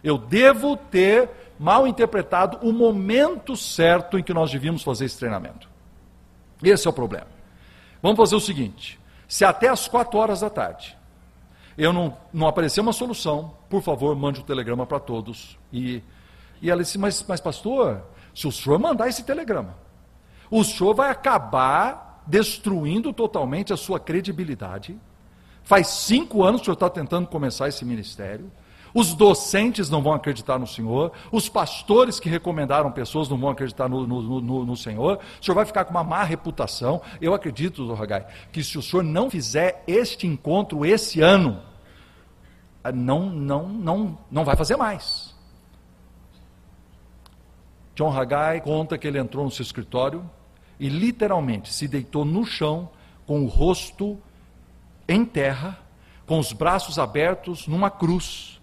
Eu 0.03 0.17
devo 0.17 0.75
ter 0.75 1.29
mal 1.59 1.87
interpretado 1.87 2.57
o 2.67 2.73
momento 2.73 3.55
certo 3.55 4.17
em 4.17 4.23
que 4.23 4.33
nós 4.33 4.51
devíamos 4.51 4.83
fazer 4.83 5.05
esse 5.05 5.17
treinamento. 5.17 5.69
Esse 6.63 6.87
é 6.87 6.89
o 6.89 6.93
problema. 6.93 7.27
Vamos 8.01 8.17
fazer 8.17 8.35
o 8.35 8.39
seguinte: 8.39 8.99
se 9.27 9.45
até 9.45 9.67
as 9.67 9.87
quatro 9.87 10.19
horas 10.19 10.41
da 10.41 10.49
tarde 10.49 10.97
eu 11.77 11.93
não, 11.93 12.17
não 12.33 12.47
aparecer 12.47 12.81
uma 12.81 12.93
solução, 12.93 13.53
por 13.69 13.81
favor, 13.81 14.15
mande 14.15 14.39
o 14.39 14.43
um 14.43 14.45
telegrama 14.45 14.85
para 14.85 14.99
todos. 14.99 15.57
E, 15.71 16.03
e 16.61 16.69
ela 16.69 16.81
disse: 16.81 16.97
mas, 16.97 17.23
mas, 17.27 17.39
pastor, 17.39 18.03
se 18.35 18.47
o 18.47 18.51
senhor 18.51 18.79
mandar 18.79 19.07
esse 19.07 19.23
telegrama, 19.23 19.75
o 20.49 20.63
senhor 20.63 20.93
vai 20.93 21.09
acabar 21.09 22.23
destruindo 22.27 23.13
totalmente 23.13 23.73
a 23.73 23.77
sua 23.77 23.99
credibilidade. 23.99 24.97
Faz 25.63 25.87
cinco 25.87 26.43
anos 26.43 26.61
que 26.61 26.63
o 26.63 26.65
senhor 26.65 26.73
está 26.73 26.89
tentando 26.89 27.27
começar 27.27 27.67
esse 27.67 27.85
ministério. 27.85 28.51
Os 28.93 29.13
docentes 29.13 29.89
não 29.89 30.01
vão 30.01 30.13
acreditar 30.13 30.59
no 30.59 30.67
Senhor, 30.67 31.11
os 31.31 31.47
pastores 31.47 32.19
que 32.19 32.29
recomendaram 32.29 32.91
pessoas 32.91 33.29
não 33.29 33.37
vão 33.37 33.49
acreditar 33.49 33.87
no, 33.87 34.05
no, 34.05 34.41
no, 34.41 34.65
no 34.65 34.77
Senhor, 34.77 35.19
o 35.39 35.43
Senhor 35.43 35.55
vai 35.55 35.65
ficar 35.65 35.85
com 35.85 35.91
uma 35.91 36.03
má 36.03 36.23
reputação. 36.23 37.01
Eu 37.21 37.33
acredito, 37.33 37.85
doutor 37.85 38.03
Hagai, 38.03 38.27
que 38.51 38.63
se 38.63 38.77
o 38.77 38.81
Senhor 38.81 39.03
não 39.03 39.29
fizer 39.29 39.83
este 39.87 40.27
encontro 40.27 40.85
esse 40.85 41.21
ano, 41.21 41.61
não, 42.93 43.29
não, 43.29 43.67
não, 43.69 44.17
não 44.29 44.43
vai 44.43 44.55
fazer 44.55 44.75
mais. 44.75 45.35
John 47.95 48.11
Hagai 48.11 48.61
conta 48.61 48.97
que 48.97 49.07
ele 49.07 49.19
entrou 49.19 49.45
no 49.45 49.51
seu 49.51 49.63
escritório 49.63 50.29
e 50.79 50.89
literalmente 50.89 51.71
se 51.71 51.87
deitou 51.87 52.25
no 52.25 52.45
chão 52.45 52.89
com 53.27 53.43
o 53.43 53.47
rosto 53.47 54.17
em 55.07 55.23
terra, 55.23 55.77
com 56.25 56.39
os 56.39 56.53
braços 56.53 56.97
abertos 56.97 57.67
numa 57.67 57.91
cruz 57.91 58.60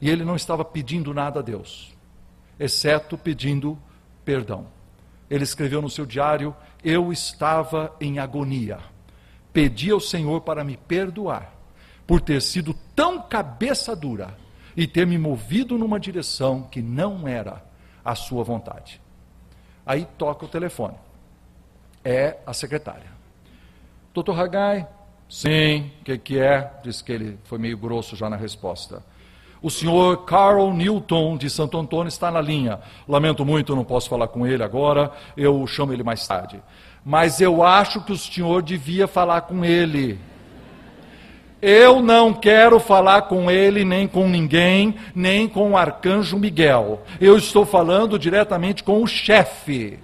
e 0.00 0.10
ele 0.10 0.24
não 0.24 0.36
estava 0.36 0.64
pedindo 0.64 1.14
nada 1.14 1.40
a 1.40 1.42
Deus, 1.42 1.94
exceto 2.58 3.16
pedindo 3.16 3.78
perdão. 4.24 4.66
Ele 5.28 5.44
escreveu 5.44 5.80
no 5.82 5.90
seu 5.90 6.06
diário: 6.06 6.54
Eu 6.82 7.12
estava 7.12 7.94
em 8.00 8.18
agonia. 8.18 8.78
Pedi 9.52 9.90
ao 9.90 10.00
Senhor 10.00 10.42
para 10.42 10.62
me 10.62 10.76
perdoar, 10.76 11.52
por 12.06 12.20
ter 12.20 12.42
sido 12.42 12.74
tão 12.94 13.22
cabeça 13.22 13.96
dura 13.96 14.36
e 14.76 14.86
ter 14.86 15.06
me 15.06 15.16
movido 15.16 15.78
numa 15.78 15.98
direção 15.98 16.64
que 16.64 16.82
não 16.82 17.26
era 17.26 17.64
a 18.04 18.14
sua 18.14 18.44
vontade. 18.44 19.00
Aí 19.84 20.06
toca 20.18 20.44
o 20.44 20.48
telefone. 20.48 20.96
É 22.04 22.38
a 22.46 22.52
secretária. 22.52 23.10
Doutor 24.12 24.38
Hagai? 24.38 24.86
Sim, 25.28 25.90
o 26.00 26.04
que, 26.04 26.18
que 26.18 26.38
é? 26.38 26.72
Diz 26.82 27.02
que 27.02 27.10
ele 27.10 27.38
foi 27.44 27.58
meio 27.58 27.76
grosso 27.76 28.14
já 28.14 28.28
na 28.28 28.36
resposta. 28.36 29.02
O 29.62 29.70
senhor 29.70 30.24
Carl 30.24 30.72
Newton 30.72 31.36
de 31.36 31.48
Santo 31.48 31.78
Antônio 31.78 32.08
está 32.08 32.30
na 32.30 32.40
linha. 32.40 32.80
Lamento 33.08 33.44
muito, 33.44 33.74
não 33.74 33.84
posso 33.84 34.08
falar 34.08 34.28
com 34.28 34.46
ele 34.46 34.62
agora, 34.62 35.10
eu 35.36 35.66
chamo 35.66 35.92
ele 35.92 36.02
mais 36.02 36.26
tarde. 36.26 36.62
Mas 37.04 37.40
eu 37.40 37.62
acho 37.62 38.02
que 38.02 38.12
o 38.12 38.18
senhor 38.18 38.62
devia 38.62 39.06
falar 39.06 39.42
com 39.42 39.64
ele. 39.64 40.18
Eu 41.60 42.02
não 42.02 42.34
quero 42.34 42.78
falar 42.78 43.22
com 43.22 43.50
ele, 43.50 43.84
nem 43.84 44.06
com 44.06 44.28
ninguém, 44.28 44.94
nem 45.14 45.48
com 45.48 45.70
o 45.70 45.76
arcanjo 45.76 46.38
Miguel. 46.38 47.02
Eu 47.20 47.36
estou 47.36 47.64
falando 47.64 48.18
diretamente 48.18 48.84
com 48.84 49.02
o 49.02 49.06
chefe. 49.06 49.98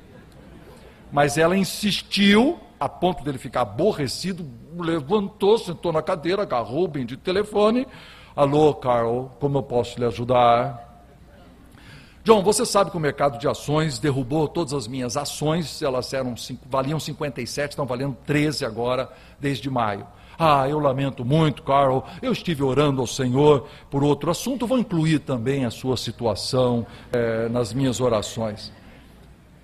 Mas 1.13 1.37
ela 1.37 1.57
insistiu, 1.57 2.59
a 2.81 2.89
ponto 2.89 3.23
dele 3.23 3.37
ficar 3.37 3.61
aborrecido, 3.61 4.47
levantou, 4.79 5.59
sentou 5.59 5.93
na 5.93 6.01
cadeira, 6.01 6.43
agarrou 6.43 6.85
o 6.85 6.89
bendito 6.89 7.21
telefone. 7.21 7.87
Alô, 8.35 8.73
Carl, 8.73 9.27
como 9.39 9.59
eu 9.59 9.63
posso 9.63 9.99
lhe 9.99 10.07
ajudar? 10.07 10.91
John, 12.25 12.43
você 12.43 12.65
sabe 12.65 12.91
que 12.91 12.97
o 12.97 13.01
mercado 13.01 13.39
de 13.39 13.47
ações 13.47 13.99
derrubou 13.99 14.49
todas 14.49 14.73
as 14.73 14.87
minhas 14.87 15.19
ações, 15.19 15.83
elas 15.83 16.15
eram, 16.15 16.35
valiam 16.65 16.99
57, 16.99 17.73
estão 17.73 17.85
valendo 17.85 18.17
13 18.25 18.65
agora, 18.65 19.11
desde 19.39 19.69
maio. 19.69 20.07
Ah, 20.39 20.67
eu 20.67 20.79
lamento 20.79 21.27
muito, 21.27 21.63
Carl. 21.63 22.07
Eu 22.23 22.33
estive 22.33 22.63
orando 22.63 23.03
ao 23.03 23.07
Senhor 23.07 23.69
por 23.91 24.03
outro 24.03 24.31
assunto. 24.31 24.67
Vou 24.67 24.79
incluir 24.79 25.19
também 25.19 25.67
a 25.67 25.71
sua 25.71 25.97
situação 25.97 26.87
é, 27.13 27.51
nas 27.51 27.75
minhas 27.75 28.01
orações. 28.01 28.73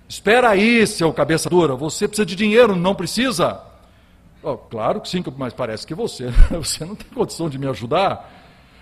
Espera 0.07 0.49
aí, 0.49 0.85
seu 0.85 1.11
cabeça 1.11 1.49
dura. 1.49 1.75
Você 1.75 2.07
precisa 2.07 2.25
de 2.25 2.35
dinheiro, 2.35 2.75
não 2.75 2.93
precisa? 2.93 3.61
Oh, 4.43 4.57
claro 4.57 5.01
que 5.01 5.09
sim, 5.09 5.23
mas 5.37 5.53
parece 5.53 5.87
que 5.87 5.95
você, 5.95 6.27
você 6.51 6.85
não 6.85 6.95
tem 6.95 7.07
condição 7.09 7.49
de 7.49 7.57
me 7.57 7.67
ajudar. 7.67 8.38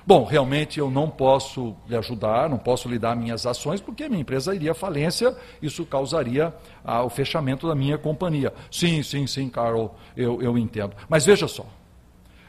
Bom, 0.08 0.24
realmente 0.24 0.80
eu 0.80 0.90
não 0.90 1.10
posso 1.10 1.76
lhe 1.86 1.94
ajudar, 1.98 2.50
não 2.50 2.58
posso 2.58 2.88
lhe 2.88 2.98
dar 2.98 3.14
minhas 3.14 3.46
ações, 3.46 3.82
porque 3.82 4.08
minha 4.08 4.22
empresa 4.22 4.56
iria 4.56 4.72
à 4.72 4.74
falência, 4.74 5.36
isso 5.62 5.86
causaria 5.86 6.56
ah, 6.82 7.04
o 7.04 7.10
fechamento 7.10 7.68
da 7.68 7.76
minha 7.76 7.98
companhia. 7.98 8.54
Sim, 8.72 9.04
sim, 9.04 9.28
sim, 9.28 9.50
Carol, 9.50 9.98
eu, 10.16 10.42
eu 10.42 10.58
entendo. 10.58 10.96
Mas 11.10 11.26
veja 11.26 11.46
só, 11.46 11.66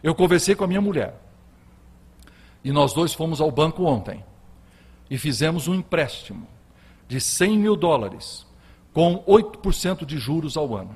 eu 0.05 0.15
conversei 0.15 0.55
com 0.55 0.63
a 0.63 0.69
minha 0.69 0.81
mulher, 0.81 1.21
e 2.63 2.71
nós 2.71 2.93
dois 2.93 3.13
fomos 3.13 3.41
ao 3.41 3.51
banco 3.51 3.83
ontem, 3.83 4.25
e 5.11 5.19
fizemos 5.19 5.67
um 5.67 5.75
empréstimo 5.75 6.47
de 7.09 7.21
100 7.21 7.59
mil 7.59 7.75
dólares, 7.75 8.47
com 8.93 9.25
8% 9.27 10.05
de 10.05 10.17
juros 10.17 10.57
ao 10.57 10.77
ano. 10.77 10.95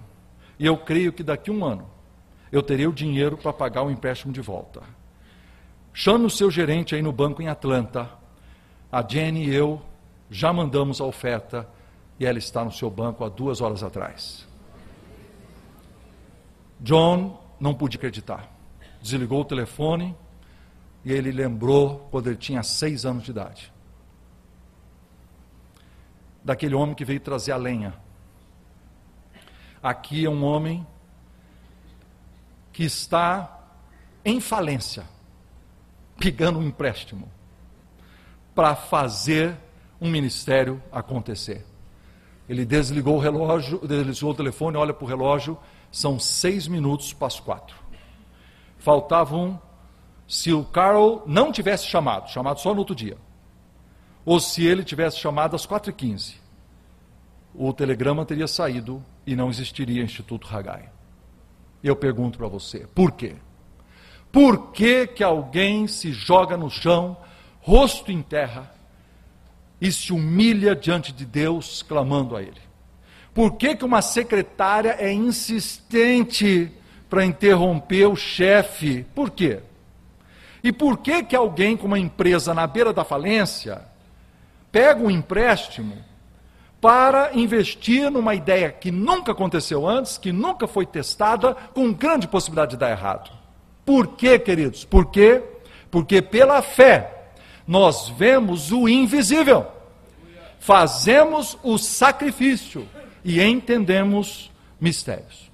E 0.61 0.67
eu 0.67 0.77
creio 0.77 1.13
que 1.13 1.25
daqui 1.25 1.51
a 1.51 1.53
um 1.53 1.65
ano 1.65 1.91
eu 2.53 2.63
terei 2.63 2.87
o 2.87 2.93
dinheiro 2.93 3.37
para 3.37 3.53
pagar 3.53 3.83
o 3.83 3.91
empréstimo 3.91 4.33
de 4.33 4.41
volta. 4.41 5.02
Chame 5.95 6.25
o 6.25 6.31
seu 6.31 6.51
gerente 6.51 6.95
aí 6.95 7.03
no 7.03 7.13
banco 7.13 7.43
em 7.43 7.49
Atlanta. 7.49 8.11
A 8.91 9.07
Jenny 9.07 9.45
e 9.45 9.55
eu 9.55 9.81
já 10.31 10.53
mandamos 10.53 11.01
a 11.01 11.05
oferta 11.05 11.69
e 12.19 12.25
ela 12.25 12.39
está 12.39 12.65
no 12.65 12.73
seu 12.73 12.91
banco 12.91 13.25
há 13.25 13.29
duas 13.29 13.61
horas 13.61 13.83
atrás. 13.83 14.47
John 16.81 17.41
não 17.61 17.75
pôde 17.75 17.97
acreditar. 17.97 18.51
Desligou 19.01 19.43
o 19.43 19.45
telefone 19.45 20.17
e 21.05 21.13
ele 21.13 21.31
lembrou 21.31 22.09
quando 22.11 22.29
ele 22.29 22.37
tinha 22.37 22.63
seis 22.63 23.05
anos 23.05 23.25
de 23.25 23.31
idade. 23.31 23.73
Daquele 26.43 26.75
homem 26.75 26.95
que 26.95 27.05
veio 27.05 27.21
trazer 27.21 27.53
a 27.53 27.57
lenha. 27.57 27.95
Aqui 29.83 30.25
é 30.25 30.31
um 30.31 30.43
homem 30.45 30.87
que 32.73 32.85
está 32.85 33.61
em 34.25 34.41
falência 34.41 35.05
pegando 36.23 36.61
um 36.61 36.63
empréstimo 36.63 37.29
para 38.55 38.77
fazer 38.77 39.57
um 40.01 40.09
ministério 40.09 40.81
acontecer. 40.93 41.67
Ele 42.49 42.65
desligou 42.65 43.17
o 43.17 43.19
relógio, 43.19 43.81
desligou 43.85 44.31
o 44.31 44.35
telefone, 44.35 44.77
olha 44.77 44.95
para 44.95 45.05
o 45.05 45.09
relógio, 45.09 45.59
são 45.91 46.21
seis 46.21 46.69
minutos 46.69 47.13
para 47.13 47.27
as 47.27 47.41
quatro. 47.41 47.75
Faltavam, 48.79 49.61
se 50.29 50.53
o 50.53 50.65
Carl 50.65 51.25
não 51.27 51.51
tivesse 51.51 51.87
chamado, 51.87 52.31
chamado 52.31 52.61
só 52.61 52.73
no 52.73 52.79
outro 52.79 52.95
dia, 52.95 53.19
ou 54.25 54.39
se 54.39 54.65
ele 54.65 54.85
tivesse 54.85 55.19
chamado 55.19 55.57
às 55.57 55.67
quatro 55.67 55.91
e 55.91 55.93
quinze, 55.93 56.37
o 57.53 57.73
telegrama 57.73 58.25
teria 58.25 58.47
saído 58.47 59.05
e 59.27 59.35
não 59.35 59.51
existiria 59.51 60.05
Instituto 60.05 60.47
Hagai. 60.55 60.89
Eu 61.83 61.97
pergunto 61.97 62.39
para 62.39 62.47
você, 62.47 62.87
por 62.95 63.11
quê? 63.11 63.35
Por 64.33 64.73
que, 64.73 65.07
que 65.07 65.23
alguém 65.23 65.87
se 65.87 66.11
joga 66.11 66.57
no 66.57 66.71
chão, 66.71 67.19
rosto 67.61 68.11
em 68.11 68.23
terra, 68.23 68.73
e 69.79 69.93
se 69.93 70.11
humilha 70.11 70.75
diante 70.75 71.13
de 71.13 71.27
Deus, 71.27 71.83
clamando 71.83 72.35
a 72.35 72.43
Ele? 72.43 72.63
Por 73.35 73.57
que, 73.57 73.77
que 73.77 73.85
uma 73.85 74.01
secretária 74.01 74.97
é 74.99 75.13
insistente 75.13 76.73
para 77.11 77.27
interromper 77.27 78.07
o 78.07 78.17
chefe? 78.17 79.05
Por 79.15 79.31
quê? 79.31 79.61
E 80.65 80.73
por 80.73 80.99
que, 80.99 81.23
que 81.25 81.37
alguém 81.37 81.77
com 81.77 81.87
uma 81.87 81.99
empresa 81.99 82.55
na 82.55 82.67
beira 82.67 82.93
da 82.93 83.05
falência 83.05 83.83
pega 84.71 85.03
um 85.03 85.11
empréstimo 85.11 85.97
para 86.81 87.35
investir 87.35 88.11
numa 88.11 88.35
ideia 88.35 88.73
que 88.73 88.91
nunca 88.91 89.33
aconteceu 89.33 89.87
antes, 89.87 90.17
que 90.17 90.33
nunca 90.33 90.67
foi 90.67 90.87
testada, 90.87 91.55
com 91.75 91.93
grande 91.93 92.27
possibilidade 92.27 92.73
de 92.73 92.77
dar 92.79 92.91
errado? 92.91 93.42
Por 93.85 94.09
quê, 94.09 94.39
queridos? 94.39 94.85
Por 94.85 95.07
quê? 95.07 95.43
Porque 95.91 96.23
pela 96.23 96.63
fé 96.63 97.31
nós 97.67 98.09
vemos 98.09 98.73
o 98.73 98.89
invisível, 98.89 99.67
fazemos 100.59 101.57
o 101.63 101.79
sacrifício 101.79 102.89
e 103.25 103.41
entendemos 103.43 104.51
mistérios. 104.81 105.51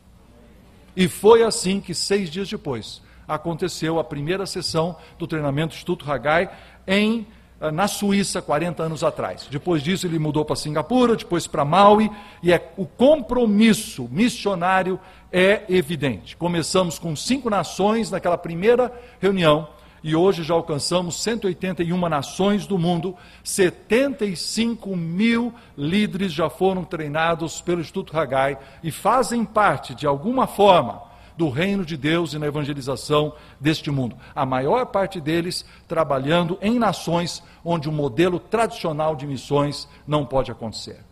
E 0.96 1.06
foi 1.06 1.42
assim 1.42 1.80
que 1.80 1.94
seis 1.94 2.30
dias 2.30 2.48
depois 2.48 3.02
aconteceu 3.26 3.98
a 3.98 4.04
primeira 4.04 4.46
sessão 4.46 4.96
do 5.18 5.26
treinamento 5.26 5.74
Instituto 5.74 6.10
Hagai 6.10 6.50
em 6.86 7.26
eh, 7.60 7.72
na 7.72 7.88
Suíça 7.88 8.40
40 8.40 8.84
anos 8.84 9.02
atrás. 9.02 9.48
Depois 9.50 9.82
disso 9.82 10.06
ele 10.06 10.18
mudou 10.18 10.44
para 10.44 10.54
Singapura, 10.54 11.16
depois 11.16 11.46
para 11.46 11.64
Maui, 11.64 12.08
e 12.42 12.52
é, 12.52 12.72
o 12.76 12.86
compromisso 12.86 14.08
missionário 14.10 14.98
é 15.32 15.64
evidente. 15.68 16.36
Começamos 16.36 16.98
com 16.98 17.14
cinco 17.14 17.50
nações 17.50 18.10
naquela 18.10 18.38
primeira 18.38 18.92
reunião, 19.20 19.68
e 20.02 20.14
hoje 20.14 20.42
já 20.42 20.54
alcançamos 20.54 21.20
181 21.22 22.08
nações 22.08 22.66
do 22.66 22.78
mundo, 22.78 23.16
75 23.42 24.96
mil 24.96 25.52
líderes 25.76 26.32
já 26.32 26.48
foram 26.48 26.84
treinados 26.84 27.60
pelo 27.60 27.80
Instituto 27.80 28.16
Hagai 28.16 28.58
e 28.82 28.90
fazem 28.90 29.44
parte, 29.44 29.94
de 29.94 30.06
alguma 30.06 30.46
forma, 30.46 31.02
do 31.36 31.48
reino 31.48 31.84
de 31.84 31.96
Deus 31.96 32.32
e 32.32 32.38
na 32.38 32.46
evangelização 32.46 33.32
deste 33.60 33.90
mundo. 33.90 34.16
A 34.34 34.44
maior 34.44 34.86
parte 34.86 35.20
deles 35.20 35.64
trabalhando 35.86 36.58
em 36.60 36.78
nações 36.78 37.42
onde 37.64 37.88
o 37.88 37.92
modelo 37.92 38.40
tradicional 38.40 39.14
de 39.14 39.26
missões 39.26 39.88
não 40.06 40.26
pode 40.26 40.50
acontecer. 40.50 41.04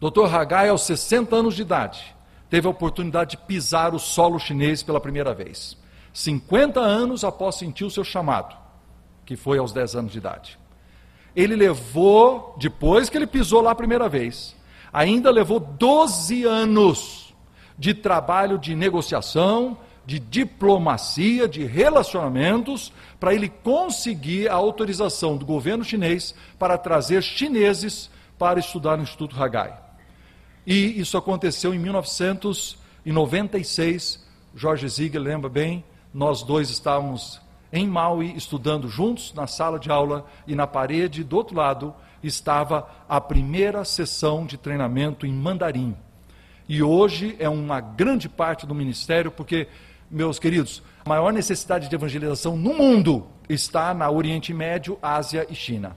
Dr. 0.00 0.32
Hagai, 0.32 0.68
aos 0.68 0.82
60 0.82 1.34
anos 1.34 1.56
de 1.56 1.62
idade, 1.62 2.14
teve 2.50 2.66
a 2.66 2.70
oportunidade 2.70 3.32
de 3.32 3.36
pisar 3.38 3.94
o 3.94 3.98
solo 3.98 4.38
chinês 4.38 4.82
pela 4.82 5.00
primeira 5.00 5.34
vez. 5.34 5.76
50 6.12 6.80
anos 6.80 7.24
após 7.24 7.56
sentir 7.56 7.84
o 7.84 7.90
seu 7.90 8.04
chamado, 8.04 8.56
que 9.24 9.36
foi 9.36 9.58
aos 9.58 9.72
10 9.72 9.96
anos 9.96 10.12
de 10.12 10.18
idade. 10.18 10.58
Ele 11.36 11.54
levou, 11.54 12.56
depois 12.58 13.08
que 13.08 13.16
ele 13.16 13.26
pisou 13.26 13.60
lá 13.60 13.70
a 13.70 13.76
primeira 13.76 14.08
vez, 14.08 14.56
ainda 14.92 15.30
levou 15.30 15.60
12 15.60 16.44
anos 16.44 17.34
de 17.78 17.94
trabalho 17.94 18.58
de 18.58 18.74
negociação, 18.74 19.78
de 20.04 20.18
diplomacia, 20.18 21.46
de 21.46 21.64
relacionamentos, 21.64 22.92
para 23.20 23.34
ele 23.34 23.48
conseguir 23.48 24.48
a 24.48 24.54
autorização 24.54 25.36
do 25.36 25.44
governo 25.44 25.84
chinês 25.84 26.34
para 26.58 26.78
trazer 26.78 27.22
chineses 27.22 28.10
para 28.38 28.58
estudar 28.58 28.96
no 28.96 29.02
Instituto 29.02 29.40
Hagai. 29.40 29.87
E 30.66 31.00
isso 31.00 31.16
aconteceu 31.16 31.72
em 31.74 31.78
1996. 31.78 34.26
Jorge 34.54 34.88
Ziegler 34.88 35.22
lembra 35.22 35.48
bem, 35.48 35.84
nós 36.12 36.42
dois 36.42 36.68
estávamos 36.70 37.40
em 37.72 37.86
Maui 37.86 38.34
estudando 38.36 38.88
juntos 38.88 39.32
na 39.34 39.46
sala 39.46 39.78
de 39.78 39.90
aula 39.90 40.26
e 40.46 40.54
na 40.54 40.66
parede 40.66 41.22
do 41.22 41.36
outro 41.36 41.54
lado 41.56 41.94
estava 42.22 42.88
a 43.08 43.20
primeira 43.20 43.84
sessão 43.84 44.46
de 44.46 44.56
treinamento 44.56 45.26
em 45.26 45.32
mandarim 45.32 45.94
e 46.68 46.82
hoje 46.82 47.34
é 47.38 47.48
uma 47.48 47.80
grande 47.80 48.28
parte 48.28 48.66
do 48.66 48.74
ministério, 48.74 49.30
porque 49.30 49.66
meus 50.10 50.38
queridos, 50.38 50.82
a 51.04 51.08
maior 51.08 51.32
necessidade 51.32 51.88
de 51.88 51.94
evangelização 51.94 52.58
no 52.58 52.74
mundo 52.74 53.26
está 53.48 53.94
na 53.94 54.10
Oriente 54.10 54.52
Médio, 54.52 54.98
Ásia 55.00 55.46
e 55.48 55.54
China. 55.54 55.96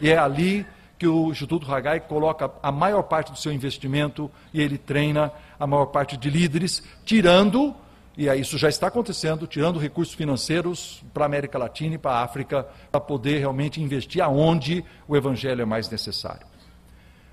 E 0.00 0.08
é 0.08 0.16
ali 0.16 0.64
que 1.04 1.08
o 1.08 1.30
Instituto 1.30 1.70
Hagai 1.70 2.00
coloca 2.00 2.50
a 2.62 2.72
maior 2.72 3.02
parte 3.02 3.30
do 3.30 3.36
seu 3.36 3.52
investimento 3.52 4.30
e 4.54 4.62
ele 4.62 4.78
treina 4.78 5.30
a 5.60 5.66
maior 5.66 5.84
parte 5.84 6.16
de 6.16 6.30
líderes, 6.30 6.82
tirando, 7.04 7.74
e 8.16 8.26
isso 8.26 8.56
já 8.56 8.70
está 8.70 8.86
acontecendo, 8.86 9.46
tirando 9.46 9.78
recursos 9.78 10.14
financeiros 10.14 11.04
para 11.12 11.24
a 11.24 11.26
América 11.26 11.58
Latina 11.58 11.96
e 11.96 11.98
para 11.98 12.12
a 12.12 12.22
África, 12.22 12.66
para 12.90 13.02
poder 13.02 13.38
realmente 13.38 13.82
investir 13.82 14.22
aonde 14.22 14.82
o 15.06 15.14
evangelho 15.14 15.60
é 15.60 15.66
mais 15.66 15.90
necessário. 15.90 16.46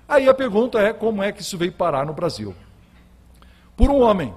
Aí 0.06 0.28
a 0.28 0.34
pergunta 0.34 0.78
é: 0.78 0.92
como 0.92 1.22
é 1.22 1.32
que 1.32 1.40
isso 1.40 1.56
veio 1.56 1.72
parar 1.72 2.04
no 2.04 2.12
Brasil? 2.12 2.54
Por 3.74 3.88
um 3.88 4.02
homem, 4.02 4.34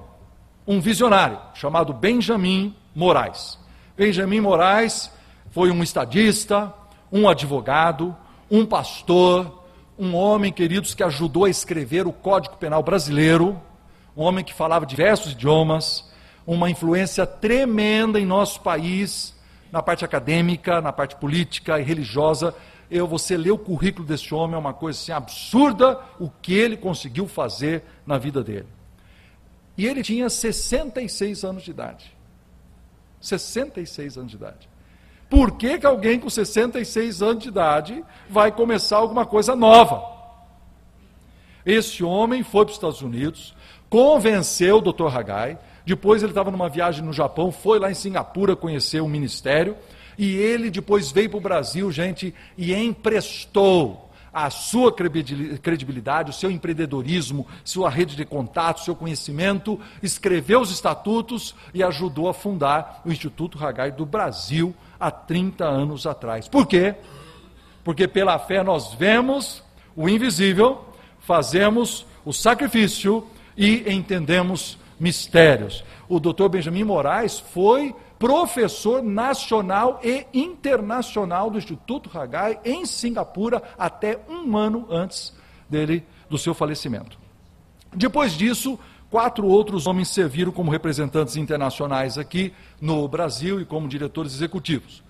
um 0.66 0.80
visionário, 0.80 1.38
chamado 1.52 1.92
Benjamin 1.92 2.74
Moraes. 2.94 3.58
Benjamin 3.98 4.40
Moraes 4.40 5.12
foi 5.50 5.70
um 5.70 5.82
estadista, 5.82 6.72
um 7.12 7.28
advogado, 7.28 8.16
um 8.50 8.64
pastor, 8.64 9.64
um 9.98 10.14
homem, 10.14 10.52
queridos, 10.52 10.94
que 10.94 11.02
ajudou 11.02 11.44
a 11.44 11.50
escrever 11.50 12.06
o 12.06 12.12
Código 12.12 12.56
Penal 12.56 12.82
brasileiro, 12.82 13.60
um 14.16 14.22
homem 14.22 14.44
que 14.44 14.54
falava 14.54 14.86
diversos 14.86 15.32
idiomas, 15.32 16.10
uma 16.46 16.70
influência 16.70 17.26
tremenda 17.26 18.20
em 18.20 18.26
nosso 18.26 18.60
país, 18.60 19.34
na 19.72 19.82
parte 19.82 20.04
acadêmica, 20.04 20.80
na 20.80 20.92
parte 20.92 21.16
política 21.16 21.80
e 21.80 21.82
religiosa. 21.82 22.54
Eu, 22.90 23.06
você 23.06 23.36
lê 23.36 23.50
o 23.50 23.58
currículo 23.58 24.06
desse 24.06 24.32
homem, 24.32 24.54
é 24.54 24.58
uma 24.58 24.72
coisa 24.72 24.98
assim 24.98 25.12
absurda 25.12 26.00
o 26.20 26.30
que 26.30 26.54
ele 26.54 26.76
conseguiu 26.76 27.26
fazer 27.26 27.82
na 28.06 28.16
vida 28.16 28.44
dele. 28.44 28.68
E 29.76 29.86
ele 29.86 30.02
tinha 30.02 30.30
66 30.30 31.44
anos 31.44 31.62
de 31.64 31.70
idade. 31.70 32.16
66 33.20 34.16
anos 34.16 34.30
de 34.30 34.36
idade. 34.36 34.68
Por 35.28 35.52
que, 35.52 35.78
que 35.78 35.86
alguém 35.86 36.20
com 36.20 36.30
66 36.30 37.20
anos 37.20 37.42
de 37.42 37.48
idade 37.48 38.04
vai 38.30 38.52
começar 38.52 38.98
alguma 38.98 39.26
coisa 39.26 39.56
nova? 39.56 40.02
Esse 41.64 42.04
homem 42.04 42.44
foi 42.44 42.64
para 42.64 42.70
os 42.70 42.76
Estados 42.76 43.02
Unidos, 43.02 43.54
convenceu 43.90 44.76
o 44.76 44.92
Dr. 44.92 45.08
Hagai, 45.08 45.58
depois 45.84 46.22
ele 46.22 46.30
estava 46.30 46.50
numa 46.50 46.68
viagem 46.68 47.04
no 47.04 47.12
Japão, 47.12 47.50
foi 47.50 47.80
lá 47.80 47.90
em 47.90 47.94
Singapura 47.94 48.54
conhecer 48.54 49.00
o 49.00 49.08
ministério, 49.08 49.76
e 50.16 50.36
ele 50.36 50.70
depois 50.70 51.10
veio 51.10 51.28
para 51.28 51.38
o 51.38 51.42
Brasil, 51.42 51.90
gente, 51.90 52.32
e 52.56 52.72
emprestou 52.72 54.10
a 54.32 54.48
sua 54.50 54.92
credibilidade, 54.92 56.30
o 56.30 56.34
seu 56.34 56.50
empreendedorismo, 56.50 57.46
sua 57.64 57.88
rede 57.88 58.14
de 58.14 58.24
contatos, 58.24 58.84
seu 58.84 58.94
conhecimento, 58.94 59.80
escreveu 60.02 60.60
os 60.60 60.70
estatutos 60.70 61.54
e 61.72 61.82
ajudou 61.82 62.28
a 62.28 62.34
fundar 62.34 63.00
o 63.04 63.10
Instituto 63.10 63.62
Hagai 63.62 63.90
do 63.90 64.04
Brasil 64.04 64.74
há 64.98 65.10
30 65.10 65.64
anos 65.64 66.06
atrás. 66.06 66.48
Por 66.48 66.66
quê? 66.66 66.94
Porque 67.84 68.08
pela 68.08 68.38
fé 68.38 68.62
nós 68.62 68.94
vemos 68.94 69.62
o 69.94 70.08
invisível, 70.08 70.84
fazemos 71.20 72.06
o 72.24 72.32
sacrifício 72.32 73.26
e 73.56 73.90
entendemos 73.92 74.78
mistérios. 74.98 75.84
O 76.08 76.18
doutor 76.18 76.48
Benjamin 76.48 76.84
Moraes 76.84 77.38
foi 77.38 77.94
professor 78.18 79.02
nacional 79.02 80.00
e 80.02 80.26
internacional 80.32 81.50
do 81.50 81.58
Instituto 81.58 82.10
Hagai 82.16 82.58
em 82.64 82.86
Singapura 82.86 83.62
até 83.78 84.18
um 84.28 84.56
ano 84.56 84.86
antes 84.90 85.34
dele 85.68 86.04
do 86.28 86.38
seu 86.38 86.54
falecimento. 86.54 87.18
Depois 87.94 88.32
disso, 88.32 88.78
quatro 89.16 89.46
outros 89.46 89.86
homens 89.86 90.08
serviram 90.08 90.52
como 90.52 90.70
representantes 90.70 91.36
internacionais 91.36 92.18
aqui 92.18 92.52
no 92.78 93.08
Brasil 93.08 93.58
e 93.58 93.64
como 93.64 93.88
diretores 93.88 94.34
executivos. 94.34 95.02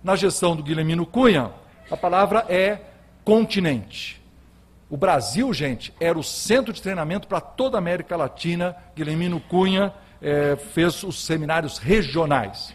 Na 0.00 0.14
gestão 0.14 0.54
do 0.54 0.62
Guilhermino 0.62 1.04
Cunha, 1.04 1.50
a 1.90 1.96
palavra 1.96 2.46
é 2.48 2.80
continente. 3.24 4.22
O 4.88 4.96
Brasil, 4.96 5.52
gente, 5.52 5.92
era 5.98 6.16
o 6.16 6.22
centro 6.22 6.72
de 6.72 6.80
treinamento 6.80 7.26
para 7.26 7.40
toda 7.40 7.76
a 7.76 7.80
América 7.80 8.16
Latina. 8.16 8.76
Guilhermino 8.94 9.40
Cunha 9.40 9.92
é, 10.22 10.54
fez 10.54 11.02
os 11.02 11.26
seminários 11.26 11.78
regionais. 11.78 12.72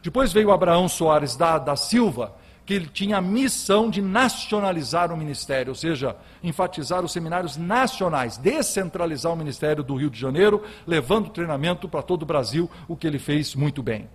Depois 0.00 0.32
veio 0.32 0.52
Abraão 0.52 0.88
Soares 0.88 1.34
da, 1.34 1.58
da 1.58 1.74
Silva, 1.74 2.36
que 2.70 2.74
ele 2.74 2.86
tinha 2.86 3.16
a 3.16 3.20
missão 3.20 3.90
de 3.90 4.00
nacionalizar 4.00 5.12
o 5.12 5.16
ministério, 5.16 5.70
ou 5.70 5.74
seja, 5.74 6.14
enfatizar 6.40 7.04
os 7.04 7.10
seminários 7.10 7.56
nacionais, 7.56 8.36
descentralizar 8.36 9.32
o 9.32 9.36
ministério 9.36 9.82
do 9.82 9.96
Rio 9.96 10.08
de 10.08 10.20
Janeiro, 10.20 10.62
levando 10.86 11.30
treinamento 11.30 11.88
para 11.88 12.00
todo 12.00 12.22
o 12.22 12.26
Brasil, 12.26 12.70
o 12.86 12.94
que 12.94 13.08
ele 13.08 13.18
fez 13.18 13.56
muito 13.56 13.82
bem. 13.82 14.08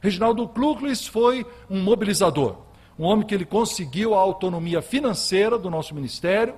Reginaldo 0.00 0.48
Klucklis 0.48 1.06
foi 1.06 1.46
um 1.70 1.80
mobilizador, 1.80 2.56
um 2.98 3.04
homem 3.04 3.24
que 3.24 3.32
ele 3.32 3.44
conseguiu 3.44 4.12
a 4.12 4.18
autonomia 4.18 4.82
financeira 4.82 5.56
do 5.56 5.70
nosso 5.70 5.94
ministério, 5.94 6.54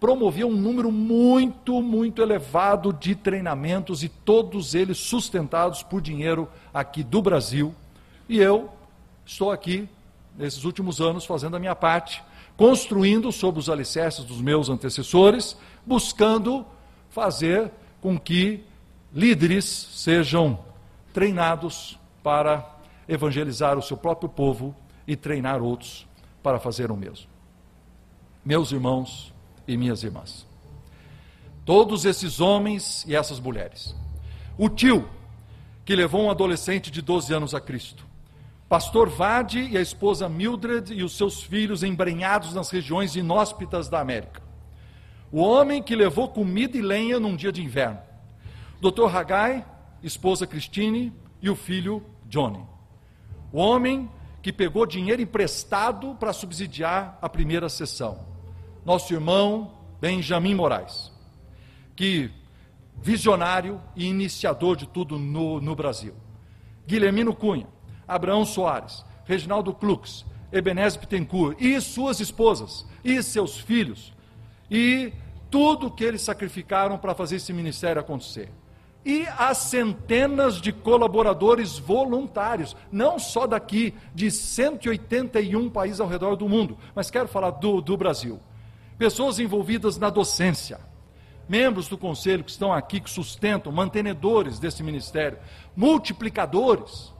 promovia 0.00 0.44
um 0.44 0.56
número 0.56 0.90
muito, 0.90 1.80
muito 1.80 2.20
elevado 2.20 2.92
de 2.92 3.14
treinamentos 3.14 4.02
e 4.02 4.08
todos 4.08 4.74
eles 4.74 4.98
sustentados 4.98 5.84
por 5.84 6.00
dinheiro 6.00 6.48
aqui 6.74 7.04
do 7.04 7.22
Brasil. 7.22 7.72
E 8.28 8.40
eu 8.40 8.68
estou 9.24 9.52
aqui, 9.52 9.88
nesses 10.40 10.64
últimos 10.64 11.00
anos, 11.00 11.24
fazendo 11.24 11.56
a 11.56 11.60
minha 11.60 11.76
parte, 11.76 12.22
construindo 12.56 13.30
sobre 13.30 13.60
os 13.60 13.68
alicerces 13.68 14.24
dos 14.24 14.40
meus 14.40 14.68
antecessores, 14.68 15.56
buscando 15.86 16.66
fazer 17.10 17.70
com 18.00 18.18
que 18.18 18.64
líderes 19.12 19.64
sejam 19.64 20.58
treinados 21.12 21.98
para 22.22 22.78
evangelizar 23.08 23.78
o 23.78 23.82
seu 23.82 23.96
próprio 23.96 24.28
povo 24.28 24.74
e 25.06 25.16
treinar 25.16 25.62
outros 25.62 26.06
para 26.42 26.58
fazer 26.58 26.90
o 26.90 26.96
mesmo. 26.96 27.26
Meus 28.44 28.72
irmãos, 28.72 29.32
e 29.70 29.76
minhas 29.76 30.02
irmãs. 30.02 30.46
Todos 31.64 32.04
esses 32.04 32.40
homens 32.40 33.04
e 33.06 33.14
essas 33.14 33.38
mulheres. 33.38 33.94
O 34.58 34.68
tio, 34.68 35.08
que 35.84 35.94
levou 35.94 36.22
um 36.22 36.30
adolescente 36.30 36.90
de 36.90 37.00
12 37.00 37.32
anos 37.32 37.54
a 37.54 37.60
Cristo. 37.60 38.04
Pastor 38.70 39.08
Vade 39.08 39.58
e 39.58 39.76
a 39.76 39.80
esposa 39.80 40.28
Mildred 40.28 40.94
e 40.94 41.02
os 41.02 41.16
seus 41.16 41.42
filhos 41.42 41.82
embrenhados 41.82 42.54
nas 42.54 42.70
regiões 42.70 43.16
inóspitas 43.16 43.88
da 43.88 43.98
América. 43.98 44.40
O 45.32 45.40
homem 45.40 45.82
que 45.82 45.96
levou 45.96 46.28
comida 46.28 46.76
e 46.76 46.80
lenha 46.80 47.18
num 47.18 47.34
dia 47.34 47.50
de 47.50 47.64
inverno. 47.64 47.98
Dr. 48.80 49.12
Hagai, 49.12 49.66
esposa 50.04 50.46
Christine 50.46 51.12
e 51.42 51.50
o 51.50 51.56
filho 51.56 52.00
Johnny. 52.26 52.64
O 53.52 53.58
homem 53.58 54.08
que 54.40 54.52
pegou 54.52 54.86
dinheiro 54.86 55.20
emprestado 55.20 56.14
para 56.14 56.32
subsidiar 56.32 57.18
a 57.20 57.28
primeira 57.28 57.68
sessão 57.68 58.24
nosso 58.84 59.12
irmão 59.12 59.72
Benjamin 60.00 60.54
Moraes, 60.54 61.10
que 61.96 62.30
visionário 63.02 63.80
e 63.96 64.06
iniciador 64.06 64.76
de 64.76 64.86
tudo 64.86 65.18
no, 65.18 65.60
no 65.60 65.74
Brasil. 65.74 66.14
Guilhermino 66.86 67.34
Cunha, 67.34 67.66
Abraão 68.14 68.44
Soares, 68.44 69.04
Reginaldo 69.24 69.72
Klux, 69.72 70.24
Ebenezer 70.52 71.00
Pittencourt 71.00 71.56
e 71.60 71.80
suas 71.80 72.20
esposas 72.20 72.84
e 73.04 73.22
seus 73.22 73.58
filhos 73.58 74.12
e 74.70 75.12
tudo 75.50 75.90
que 75.90 76.04
eles 76.04 76.22
sacrificaram 76.22 76.98
para 76.98 77.14
fazer 77.14 77.36
esse 77.36 77.52
ministério 77.52 78.00
acontecer. 78.00 78.50
E 79.04 79.26
as 79.38 79.56
centenas 79.58 80.60
de 80.60 80.72
colaboradores 80.72 81.78
voluntários, 81.78 82.76
não 82.92 83.18
só 83.18 83.46
daqui, 83.46 83.94
de 84.14 84.30
181 84.30 85.70
países 85.70 86.00
ao 86.00 86.06
redor 86.06 86.36
do 86.36 86.48
mundo, 86.48 86.76
mas 86.94 87.10
quero 87.10 87.26
falar 87.26 87.50
do, 87.52 87.80
do 87.80 87.96
Brasil 87.96 88.40
pessoas 89.00 89.38
envolvidas 89.38 89.96
na 89.96 90.10
docência, 90.10 90.78
membros 91.48 91.88
do 91.88 91.96
conselho 91.96 92.44
que 92.44 92.50
estão 92.50 92.70
aqui, 92.70 93.00
que 93.00 93.08
sustentam, 93.08 93.72
mantenedores 93.72 94.58
desse 94.58 94.82
ministério, 94.82 95.38
multiplicadores 95.74 97.10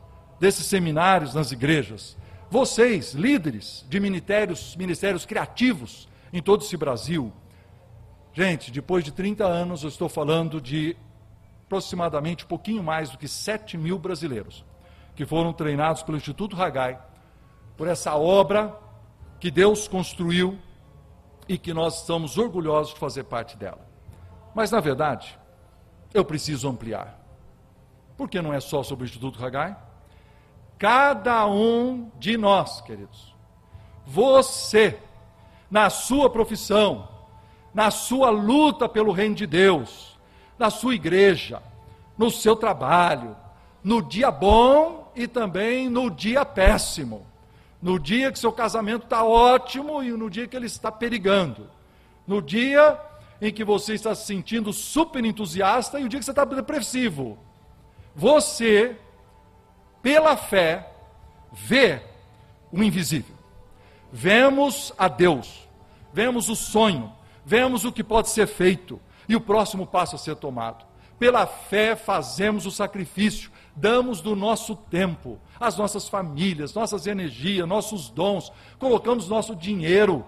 desses 0.40 0.66
seminários 0.66 1.34
nas 1.34 1.52
igrejas, 1.52 2.16
vocês, 2.50 3.12
líderes 3.12 3.84
de 3.88 4.00
ministérios, 4.00 4.74
ministérios 4.74 5.26
criativos 5.26 6.08
em 6.32 6.42
todo 6.42 6.64
esse 6.64 6.76
Brasil. 6.76 7.32
Gente, 8.32 8.70
depois 8.72 9.04
de 9.04 9.12
30 9.12 9.44
anos, 9.44 9.82
eu 9.82 9.88
estou 9.88 10.08
falando 10.08 10.60
de 10.60 10.96
aproximadamente 11.66 12.44
um 12.44 12.48
pouquinho 12.48 12.82
mais 12.82 13.10
do 13.10 13.18
que 13.18 13.28
7 13.28 13.76
mil 13.76 13.98
brasileiros 13.98 14.64
que 15.14 15.26
foram 15.26 15.52
treinados 15.52 16.02
pelo 16.02 16.16
Instituto 16.16 16.60
Hagai 16.60 16.98
por 17.76 17.86
essa 17.86 18.16
obra 18.16 18.74
que 19.38 19.50
Deus 19.50 19.86
construiu 19.86 20.58
e 21.48 21.58
que 21.58 21.74
nós 21.74 22.00
estamos 22.00 22.38
orgulhosos 22.38 22.94
de 22.94 23.00
fazer 23.00 23.24
parte 23.24 23.56
dela. 23.56 23.86
Mas, 24.54 24.70
na 24.70 24.80
verdade, 24.80 25.38
eu 26.12 26.24
preciso 26.24 26.68
ampliar. 26.68 27.18
Porque 28.16 28.42
não 28.42 28.52
é 28.52 28.60
só 28.60 28.82
sobre 28.82 29.04
o 29.04 29.06
Instituto 29.06 29.44
Hagai? 29.44 29.76
Cada 30.80 31.46
um 31.46 32.10
de 32.18 32.38
nós, 32.38 32.80
queridos, 32.80 33.34
você, 34.06 34.98
na 35.70 35.90
sua 35.90 36.30
profissão, 36.30 37.06
na 37.74 37.90
sua 37.90 38.30
luta 38.30 38.88
pelo 38.88 39.12
reino 39.12 39.34
de 39.34 39.46
Deus, 39.46 40.18
na 40.58 40.70
sua 40.70 40.94
igreja, 40.94 41.62
no 42.16 42.30
seu 42.30 42.56
trabalho, 42.56 43.36
no 43.84 44.00
dia 44.00 44.30
bom 44.30 45.12
e 45.14 45.28
também 45.28 45.86
no 45.90 46.10
dia 46.10 46.46
péssimo. 46.46 47.26
No 47.82 47.98
dia 47.98 48.32
que 48.32 48.38
seu 48.38 48.50
casamento 48.50 49.04
está 49.04 49.22
ótimo 49.22 50.02
e 50.02 50.10
no 50.12 50.30
dia 50.30 50.48
que 50.48 50.56
ele 50.56 50.64
está 50.64 50.90
perigando. 50.90 51.68
No 52.26 52.40
dia 52.40 52.98
em 53.38 53.52
que 53.52 53.64
você 53.64 53.92
está 53.92 54.14
se 54.14 54.24
sentindo 54.24 54.72
super 54.72 55.22
entusiasta 55.22 56.00
e 56.00 56.04
o 56.04 56.08
dia 56.08 56.20
que 56.20 56.24
você 56.24 56.32
está 56.32 56.46
depressivo. 56.46 57.38
Você, 58.16 58.96
pela 60.02 60.36
fé, 60.36 60.92
vê 61.52 62.02
o 62.72 62.82
invisível. 62.82 63.34
Vemos 64.12 64.92
a 64.98 65.08
Deus, 65.08 65.68
vemos 66.12 66.48
o 66.48 66.56
sonho, 66.56 67.12
vemos 67.44 67.84
o 67.84 67.92
que 67.92 68.02
pode 68.02 68.30
ser 68.30 68.46
feito 68.46 69.00
e 69.28 69.36
o 69.36 69.40
próximo 69.40 69.86
passo 69.86 70.16
a 70.16 70.18
ser 70.18 70.36
tomado. 70.36 70.84
Pela 71.18 71.46
fé 71.46 71.94
fazemos 71.94 72.66
o 72.66 72.70
sacrifício, 72.70 73.50
damos 73.76 74.20
do 74.20 74.34
nosso 74.34 74.74
tempo, 74.74 75.38
as 75.58 75.76
nossas 75.76 76.08
famílias, 76.08 76.74
nossas 76.74 77.06
energias, 77.06 77.68
nossos 77.68 78.08
dons, 78.08 78.50
colocamos 78.78 79.28
nosso 79.28 79.54
dinheiro, 79.54 80.24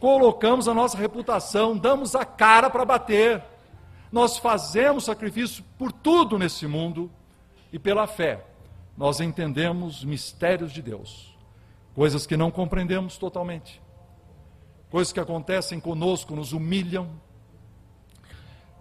colocamos 0.00 0.66
a 0.66 0.74
nossa 0.74 0.96
reputação, 0.96 1.76
damos 1.76 2.14
a 2.14 2.24
cara 2.24 2.70
para 2.70 2.86
bater. 2.86 3.44
Nós 4.10 4.38
fazemos 4.38 5.04
sacrifício 5.04 5.62
por 5.78 5.92
tudo 5.92 6.38
nesse 6.38 6.66
mundo 6.66 7.10
e 7.72 7.78
pela 7.78 8.06
fé 8.06 8.49
nós 9.00 9.18
entendemos 9.18 10.04
mistérios 10.04 10.74
de 10.74 10.82
Deus, 10.82 11.34
coisas 11.94 12.26
que 12.26 12.36
não 12.36 12.50
compreendemos 12.50 13.16
totalmente, 13.16 13.80
coisas 14.90 15.10
que 15.10 15.18
acontecem 15.18 15.80
conosco, 15.80 16.36
nos 16.36 16.52
humilham, 16.52 17.08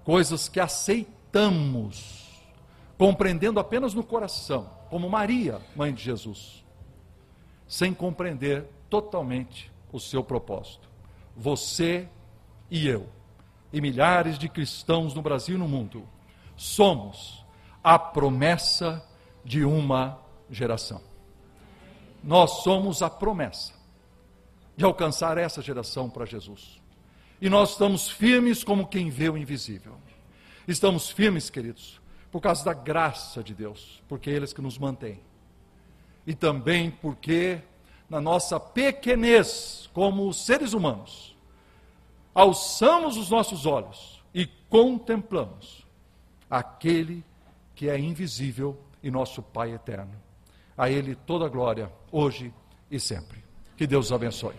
coisas 0.04 0.50
que 0.50 0.60
aceitamos, 0.60 2.44
compreendendo 2.98 3.62
apenas 3.62 3.94
no 3.94 4.04
coração, 4.04 4.70
como 4.90 5.10
Maria, 5.10 5.62
mãe 5.74 5.94
de 5.94 6.04
Jesus, 6.04 6.66
sem 7.66 7.94
compreender 7.94 8.66
totalmente 8.90 9.72
o 9.90 10.02
seu 10.02 10.22
propósito. 10.22 10.90
Você 11.34 12.10
e 12.70 12.90
eu, 12.90 13.08
e 13.72 13.80
milhares 13.80 14.38
de 14.38 14.50
cristãos 14.50 15.14
no 15.14 15.22
Brasil 15.22 15.56
e 15.56 15.60
no 15.60 15.68
mundo, 15.70 16.04
somos 16.58 17.46
a 17.82 17.98
promessa 17.98 19.08
de 19.44 19.64
uma 19.64 20.20
geração. 20.50 21.02
Nós 22.24 22.64
somos 22.64 23.02
a 23.02 23.10
promessa 23.10 23.74
de 24.76 24.86
alcançar 24.86 25.38
essa 25.38 25.62
geração 25.62 26.10
para 26.10 26.26
Jesus. 26.26 26.80
E 27.42 27.50
nós 27.50 27.72
estamos 27.72 28.10
firmes 28.10 28.64
como 28.64 28.88
quem 28.88 29.10
vê 29.10 29.30
o 29.30 29.38
invisível. 29.38 29.96
Estamos 30.68 31.10
firmes, 31.10 31.50
queridos, 31.50 32.00
por 32.32 32.42
causa 32.42 32.64
da 32.64 32.74
graça 32.74 33.42
de 33.44 33.54
Deus, 33.54 34.04
porque 34.08 34.30
é 34.30 34.34
eles 34.34 34.54
que 34.54 34.62
nos 34.62 34.78
mantêm. 34.78 35.22
E 36.28 36.36
também 36.36 36.92
porque 36.92 37.62
na 38.10 38.20
nossa 38.20 38.60
pequenez 38.60 39.90
como 39.94 40.34
seres 40.34 40.74
humanos, 40.74 41.36
alçamos 42.34 43.18
os 43.18 43.30
nossos 43.30 43.66
olhos 43.66 44.24
e 44.34 44.46
contemplamos 44.70 45.86
aquele 46.50 47.24
que 47.76 47.90
é 47.90 47.98
invisível 48.00 48.78
e 49.02 49.10
nosso 49.10 49.42
Pai 49.42 49.74
eterno. 49.74 50.16
A 50.78 50.90
Ele 50.90 51.16
toda 51.16 51.46
a 51.46 51.50
glória, 51.50 51.92
hoje 52.12 52.54
e 52.90 53.00
sempre. 53.00 53.44
Que 53.76 53.88
Deus 53.88 54.08
os 54.08 54.12
abençoe. 54.12 54.56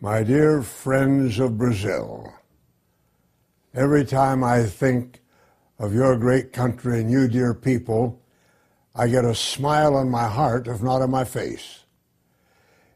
My 0.00 0.24
dear 0.24 0.62
friends 0.62 1.38
of 1.38 1.56
Brazil, 1.56 2.32
every 3.72 4.04
time 4.04 4.42
I 4.42 4.64
think 4.64 5.20
of 5.78 5.94
your 5.94 6.16
great 6.16 6.52
country 6.52 7.00
and 7.00 7.10
you, 7.10 7.28
dear 7.28 7.54
people, 7.54 8.20
I 8.94 9.06
get 9.06 9.24
a 9.24 9.34
smile 9.34 9.94
on 9.94 10.10
my 10.10 10.28
heart, 10.28 10.66
if 10.66 10.82
not 10.82 11.02
on 11.02 11.10
my 11.10 11.24
face. 11.24 11.84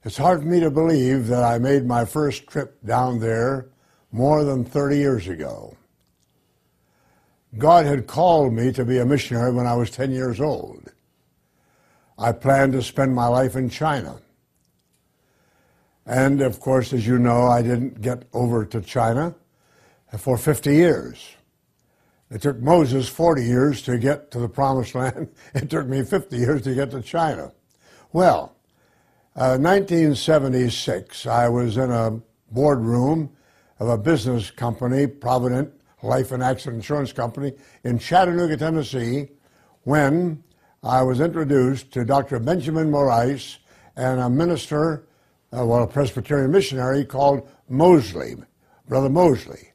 It's 0.04 0.16
hard 0.16 0.42
for 0.42 0.46
me 0.46 0.60
to 0.60 0.70
believe 0.70 1.28
that 1.28 1.42
I 1.42 1.58
made 1.58 1.86
my 1.86 2.04
first 2.04 2.48
trip 2.48 2.84
down 2.84 3.20
there 3.20 3.68
more 4.12 4.44
than 4.44 4.64
30 4.64 4.96
years 4.96 5.28
ago. 5.28 5.76
God 7.58 7.86
had 7.86 8.06
called 8.06 8.52
me 8.52 8.72
to 8.72 8.84
be 8.84 8.98
a 8.98 9.06
missionary 9.06 9.52
when 9.52 9.66
I 9.66 9.74
was 9.74 9.90
10 9.90 10.10
years 10.10 10.40
old. 10.40 10.92
I 12.18 12.32
planned 12.32 12.72
to 12.72 12.82
spend 12.82 13.14
my 13.14 13.26
life 13.26 13.56
in 13.56 13.68
China. 13.70 14.20
And 16.06 16.40
of 16.40 16.60
course, 16.60 16.92
as 16.92 17.06
you 17.06 17.18
know, 17.18 17.46
I 17.46 17.62
didn't 17.62 18.00
get 18.00 18.24
over 18.32 18.64
to 18.64 18.80
China 18.80 19.34
for 20.16 20.38
50 20.38 20.72
years. 20.74 21.36
It 22.30 22.42
took 22.42 22.58
Moses 22.58 23.08
40 23.08 23.44
years 23.44 23.82
to 23.82 23.98
get 23.98 24.30
to 24.32 24.38
the 24.38 24.48
promised 24.48 24.94
land. 24.94 25.28
It 25.54 25.70
took 25.70 25.86
me 25.86 26.02
50 26.02 26.36
years 26.36 26.62
to 26.62 26.74
get 26.74 26.90
to 26.92 27.02
China. 27.02 27.52
Well, 28.12 28.56
uh, 29.34 29.58
1976, 29.58 31.26
I 31.26 31.48
was 31.48 31.76
in 31.76 31.90
a 31.90 32.20
boardroom 32.50 33.35
of 33.78 33.88
a 33.88 33.98
business 33.98 34.50
company, 34.50 35.06
Provident 35.06 35.72
Life 36.02 36.32
and 36.32 36.42
Accident 36.42 36.76
Insurance 36.76 37.12
Company, 37.12 37.52
in 37.84 37.98
Chattanooga, 37.98 38.56
Tennessee, 38.56 39.28
when 39.84 40.42
I 40.82 41.02
was 41.02 41.20
introduced 41.20 41.92
to 41.92 42.04
Dr. 42.04 42.38
Benjamin 42.38 42.90
Morais 42.90 43.56
and 43.96 44.20
a 44.20 44.30
minister, 44.30 45.06
uh, 45.56 45.64
well, 45.64 45.82
a 45.82 45.86
Presbyterian 45.86 46.50
missionary 46.50 47.04
called 47.04 47.48
Mosley, 47.68 48.36
Brother 48.88 49.08
Mosley. 49.08 49.72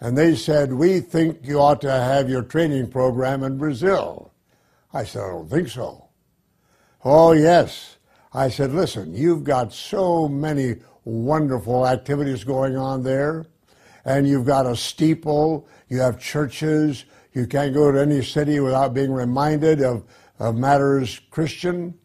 And 0.00 0.16
they 0.16 0.36
said, 0.36 0.72
We 0.72 1.00
think 1.00 1.38
you 1.42 1.58
ought 1.58 1.80
to 1.82 1.90
have 1.90 2.28
your 2.28 2.42
training 2.42 2.90
program 2.90 3.42
in 3.42 3.56
Brazil. 3.56 4.32
I 4.92 5.04
said, 5.04 5.22
I 5.22 5.28
don't 5.28 5.48
think 5.48 5.68
so. 5.68 6.08
Oh, 7.04 7.32
yes. 7.32 7.96
I 8.32 8.48
said, 8.48 8.72
Listen, 8.72 9.14
you've 9.14 9.44
got 9.44 9.72
so 9.72 10.28
many 10.28 10.76
wonderful 11.06 11.86
activities 11.86 12.44
going 12.44 12.76
on 12.76 13.02
there, 13.02 13.46
and 14.04 14.28
you've 14.28 14.44
got 14.44 14.66
a 14.66 14.76
steeple, 14.76 15.66
you 15.88 16.00
have 16.00 16.18
churches, 16.18 17.04
you 17.32 17.46
can't 17.46 17.72
go 17.72 17.92
to 17.92 18.00
any 18.00 18.22
city 18.22 18.60
without 18.60 18.92
being 18.92 19.12
reminded 19.12 19.82
of, 19.82 20.04
of 20.38 20.56
matters 20.56 21.20
Christian. 21.30 21.96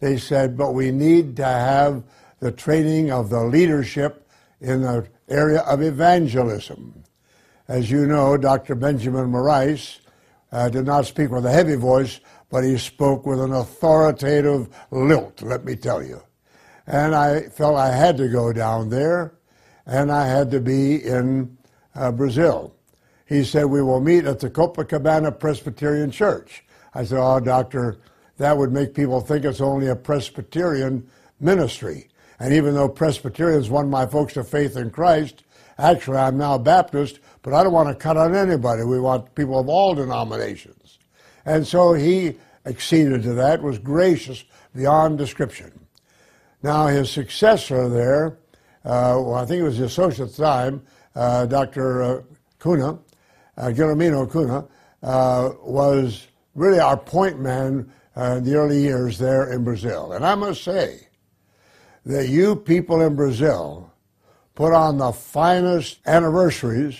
They 0.00 0.18
said, 0.18 0.56
But 0.56 0.74
we 0.74 0.90
need 0.90 1.36
to 1.36 1.44
have 1.44 2.04
the 2.38 2.52
training 2.52 3.10
of 3.10 3.30
the 3.30 3.42
leadership 3.42 4.28
in 4.60 4.82
the 4.82 5.08
area 5.28 5.60
of 5.60 5.82
evangelism. 5.82 7.02
As 7.68 7.90
you 7.90 8.06
know, 8.06 8.36
Dr. 8.36 8.74
Benjamin 8.74 9.30
Morais 9.30 9.80
uh, 10.52 10.68
did 10.68 10.84
not 10.84 11.06
speak 11.06 11.30
with 11.30 11.46
a 11.46 11.52
heavy 11.52 11.76
voice, 11.76 12.20
but 12.50 12.64
he 12.64 12.76
spoke 12.76 13.24
with 13.24 13.40
an 13.40 13.52
authoritative 13.52 14.68
lilt, 14.90 15.40
let 15.40 15.64
me 15.64 15.76
tell 15.76 16.02
you. 16.02 16.20
And 16.90 17.14
I 17.14 17.42
felt 17.42 17.76
I 17.76 17.92
had 17.92 18.16
to 18.16 18.26
go 18.26 18.52
down 18.52 18.88
there, 18.88 19.34
and 19.86 20.10
I 20.10 20.26
had 20.26 20.50
to 20.50 20.58
be 20.58 20.96
in 20.96 21.56
uh, 21.94 22.10
Brazil. 22.10 22.74
He 23.26 23.44
said, 23.44 23.66
We 23.66 23.80
will 23.80 24.00
meet 24.00 24.24
at 24.24 24.40
the 24.40 24.50
Copacabana 24.50 25.38
Presbyterian 25.38 26.10
Church. 26.10 26.64
I 26.92 27.04
said, 27.04 27.20
Oh, 27.20 27.38
doctor, 27.38 27.98
that 28.38 28.58
would 28.58 28.72
make 28.72 28.92
people 28.92 29.20
think 29.20 29.44
it's 29.44 29.60
only 29.60 29.86
a 29.86 29.94
Presbyterian 29.94 31.08
ministry. 31.38 32.08
And 32.40 32.52
even 32.52 32.74
though 32.74 32.88
Presbyterians 32.88 33.70
won 33.70 33.88
my 33.88 34.04
folks 34.04 34.32
to 34.32 34.42
faith 34.42 34.76
in 34.76 34.90
Christ, 34.90 35.44
actually 35.78 36.16
I'm 36.16 36.38
now 36.38 36.58
Baptist, 36.58 37.20
but 37.42 37.54
I 37.54 37.62
don't 37.62 37.72
want 37.72 37.88
to 37.88 37.94
cut 37.94 38.16
on 38.16 38.34
anybody. 38.34 38.82
We 38.82 38.98
want 38.98 39.32
people 39.36 39.60
of 39.60 39.68
all 39.68 39.94
denominations. 39.94 40.98
And 41.44 41.64
so 41.64 41.92
he 41.92 42.36
acceded 42.66 43.22
to 43.22 43.34
that, 43.34 43.62
was 43.62 43.78
gracious 43.78 44.42
beyond 44.74 45.18
description. 45.18 45.79
Now, 46.62 46.88
his 46.88 47.10
successor 47.10 47.88
there, 47.88 48.38
uh, 48.84 49.16
well, 49.16 49.34
I 49.34 49.46
think 49.46 49.60
it 49.60 49.64
was 49.64 49.78
the 49.78 49.84
associate 49.84 50.34
time, 50.36 50.82
uh, 51.14 51.46
Dr. 51.46 52.02
Uh, 52.02 52.22
Cunha, 52.58 52.98
uh, 53.56 53.66
Guillermino 53.68 54.30
Cunha, 54.30 54.68
uh, 55.02 55.50
was 55.62 56.28
really 56.54 56.78
our 56.78 56.96
point 56.96 57.40
man 57.40 57.90
uh, 58.16 58.36
in 58.38 58.44
the 58.44 58.54
early 58.54 58.80
years 58.82 59.18
there 59.18 59.50
in 59.52 59.64
Brazil. 59.64 60.12
And 60.12 60.24
I 60.24 60.34
must 60.34 60.62
say 60.62 61.08
that 62.04 62.28
you 62.28 62.56
people 62.56 63.00
in 63.00 63.16
Brazil 63.16 63.90
put 64.54 64.74
on 64.74 64.98
the 64.98 65.12
finest 65.12 66.00
anniversaries 66.06 66.98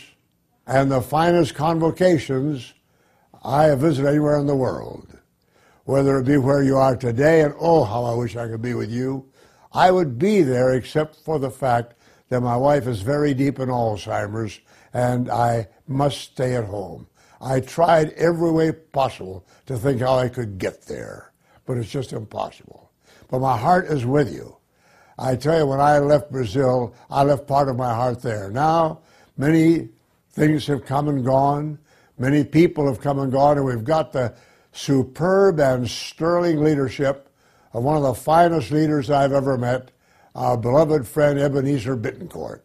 and 0.67 0.91
the 0.91 1.03
finest 1.03 1.55
convocations 1.55 2.73
I 3.43 3.65
have 3.65 3.81
visited 3.81 4.09
anywhere 4.09 4.39
in 4.39 4.47
the 4.47 4.57
world. 4.57 5.07
Whether 5.85 6.19
it 6.19 6.25
be 6.25 6.37
where 6.37 6.63
you 6.63 6.77
are 6.77 6.97
today, 6.97 7.41
and 7.41 7.55
oh, 7.59 7.85
how 7.85 8.05
I 8.05 8.15
wish 8.15 8.37
I 8.37 8.47
could 8.47 8.63
be 8.63 8.75
with 8.75 8.91
you. 8.91 9.30
I 9.73 9.91
would 9.91 10.19
be 10.19 10.43
there 10.43 10.75
except 10.75 11.17
for 11.17 11.39
the 11.39 11.51
fact 11.51 11.95
that 12.29 12.41
my 12.41 12.57
wife 12.57 12.87
is 12.87 13.03
very 13.03 13.35
deep 13.35 13.59
in 13.59 13.69
Alzheimer's 13.69 14.61
and 14.93 15.31
I 15.31 15.69
must 15.87 16.21
stay 16.21 16.57
at 16.57 16.65
home. 16.65 17.07
I 17.41 17.61
tried 17.61 18.11
every 18.11 18.51
way 18.51 18.73
possible 18.73 19.47
to 19.67 19.79
think 19.79 20.01
how 20.01 20.19
I 20.19 20.29
could 20.29 20.59
get 20.59 20.83
there, 20.83 21.33
but 21.65 21.79
it's 21.79 21.91
just 21.91 22.13
impossible. 22.13 22.91
But 23.29 23.41
my 23.41 23.57
heart 23.57 23.87
is 23.87 24.05
with 24.05 24.33
you. 24.33 24.57
I 25.19 25.37
tell 25.37 25.59
you, 25.59 25.67
when 25.67 25.81
I 25.81 25.99
left 25.99 26.33
Brazil, 26.33 26.95
I 27.09 27.23
left 27.23 27.47
part 27.47 27.69
of 27.69 27.77
my 27.77 27.95
heart 27.95 28.23
there. 28.23 28.51
Now, 28.51 29.01
many 29.37 29.91
Things 30.33 30.67
have 30.69 30.85
come 30.87 31.09
and 31.09 31.25
gone. 31.25 31.79
Many 32.19 32.45
people 32.45 32.87
have 32.87 33.01
come 33.01 33.19
and 33.19 33.33
gone, 33.33 33.57
and 33.57 33.67
we've 33.67 33.85
got 33.85 34.13
the 34.13 34.35
superb 34.73 35.59
and 35.59 35.89
sterling 35.89 36.63
leadership 36.63 37.29
of 37.73 37.83
one 37.83 37.97
of 37.97 38.03
the 38.03 38.15
finest 38.15 38.71
leaders 38.71 39.11
I've 39.11 39.33
ever 39.33 39.57
met, 39.57 39.91
our 40.35 40.57
beloved 40.57 41.07
friend 41.07 41.39
Ebenezer 41.39 41.97
Bittencourt. 41.97 42.63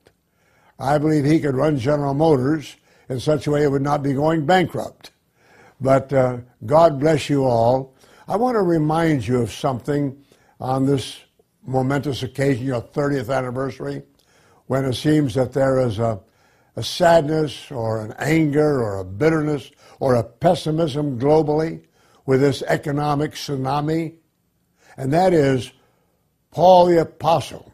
I 0.80 0.97
believe 0.97 1.26
he 1.26 1.39
could 1.39 1.56
run 1.56 1.80
General 1.80 2.14
Motors 2.14 2.76
in 3.10 3.20
such 3.20 3.47
a 3.47 3.51
way 3.51 3.64
it 3.64 3.72
would 3.72 3.82
not 3.82 4.03
be 4.03 4.14
going 4.14 4.45
bankrupt. 4.45 5.12
But 5.80 6.12
uh, 6.12 6.39
God 6.66 6.99
bless 6.99 7.30
you 7.30 7.45
all. 7.45 7.95
I 8.28 8.36
want 8.38 8.56
to 8.56 8.62
remind 8.62 9.28
you 9.28 9.41
of 9.41 9.51
something 9.51 10.24
on 10.60 10.86
this 10.86 11.20
momentous 11.66 12.24
occasion, 12.24 12.66
your 12.66 12.82
30th 12.82 13.36
anniversary, 13.36 14.03
when 14.68 14.86
it 14.86 14.93
seems 14.93 15.36
that 15.36 15.53
there 15.53 15.80
is 15.80 15.99
a, 15.99 16.20
a 16.76 16.84
sadness 16.84 17.72
or 17.72 18.01
an 18.01 18.14
anger 18.18 18.82
or 18.82 18.99
a 18.99 19.06
bitterness 19.06 19.72
or 19.99 20.16
a 20.16 20.24
pessimism 20.24 21.20
globally 21.20 21.84
with 22.26 22.41
this 22.41 22.64
economic 22.64 23.34
tsunami. 23.34 24.16
And 24.97 25.11
that 25.13 25.33
is 25.33 25.71
Paul 26.51 26.85
the 26.85 27.01
Apostle 27.01 27.73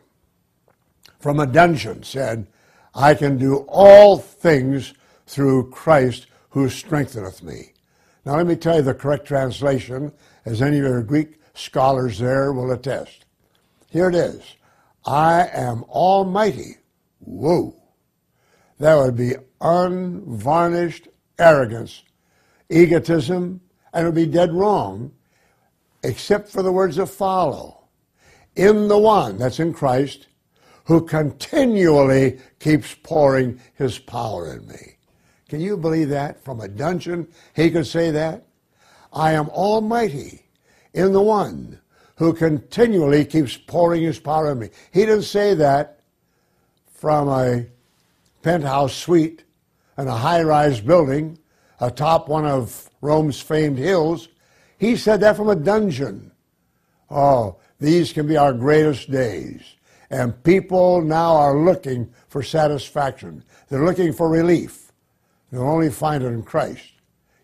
from 1.19 1.39
a 1.39 1.45
dungeon 1.45 2.03
said, 2.03 2.47
I 2.95 3.13
can 3.13 3.38
do 3.38 3.65
all 3.67 4.17
things 4.17 4.93
through 5.28 5.69
Christ 5.69 6.28
who 6.49 6.67
strengtheneth 6.67 7.43
me. 7.43 7.74
Now, 8.26 8.36
let 8.36 8.47
me 8.47 8.55
tell 8.55 8.78
you 8.78 8.82
the 8.82 8.93
correct 8.93 9.26
translation, 9.26 10.11
as 10.45 10.61
any 10.61 10.78
of 10.78 10.84
your 10.84 11.01
Greek 11.03 11.39
scholars 11.53 12.19
there 12.19 12.51
will 12.51 12.72
attest. 12.72 13.26
Here 13.89 14.09
it 14.09 14.15
is 14.15 14.55
I 15.05 15.47
am 15.53 15.84
almighty. 15.84 16.78
Whoa. 17.19 17.76
That 18.80 18.95
would 18.95 19.15
be 19.15 19.36
unvarnished 19.59 21.07
arrogance, 21.38 22.03
egotism, 22.69 23.61
and 23.93 24.03
it 24.03 24.05
would 24.05 24.15
be 24.15 24.26
dead 24.26 24.53
wrong, 24.53 25.11
except 26.04 26.49
for 26.49 26.64
the 26.64 26.72
words 26.72 26.95
that 26.95 27.08
follow. 27.08 27.86
In 28.56 28.88
the 28.88 28.97
one, 28.97 29.38
that's 29.38 29.60
in 29.60 29.74
Christ, 29.74 30.28
who 30.86 31.06
continually 31.06 32.39
keeps 32.60 32.95
pouring 32.95 33.60
his 33.76 33.99
power 33.99 34.54
in 34.54 34.68
me. 34.68 34.97
Can 35.47 35.62
you 35.62 35.78
believe 35.78 36.10
that? 36.10 36.43
From 36.43 36.60
a 36.60 36.68
dungeon, 36.68 37.28
he 37.56 37.72
could 37.72 37.88
say 37.88 38.12
that. 38.12 38.45
I 39.14 39.34
am 39.34 39.49
almighty 39.49 40.45
in 40.93 41.14
the 41.14 41.22
one 41.22 41.80
who 42.16 42.34
continually 42.34 43.26
keeps 43.26 43.58
pouring 43.58 44.04
his 44.04 44.20
power 44.20 44.52
in 44.52 44.60
me. 44.60 44.70
He 44.93 45.02
didn't 45.02 45.24
say 45.24 45.54
that 45.56 46.02
from 46.93 47.28
a 47.30 47.66
penthouse 48.41 48.95
suite 48.95 49.43
in 49.97 50.08
a 50.08 50.16
high 50.16 50.43
rise 50.43 50.80
building 50.80 51.38
atop 51.80 52.30
one 52.30 52.45
of 52.45 52.89
Rome's 53.02 53.41
famed 53.41 53.78
hills. 53.78 54.30
He 54.82 54.96
said 54.96 55.20
that 55.20 55.38
from 55.38 55.48
a 55.48 55.56
dungeon. 55.56 56.32
Oh, 57.08 57.58
these 57.80 58.12
can 58.14 58.26
be 58.28 58.36
our 58.36 58.52
greatest 58.52 59.12
days. 59.12 59.62
And 60.10 60.44
people 60.44 61.04
now 61.04 61.36
are 61.36 61.56
looking 61.56 62.12
for 62.30 62.42
satisfaction. 62.42 63.44
They're 63.70 63.86
looking 63.86 64.12
for 64.12 64.28
relief. 64.28 64.92
They'll 65.52 65.62
only 65.62 65.92
find 65.92 66.24
it 66.24 66.30
in 66.30 66.42
Christ. 66.42 66.94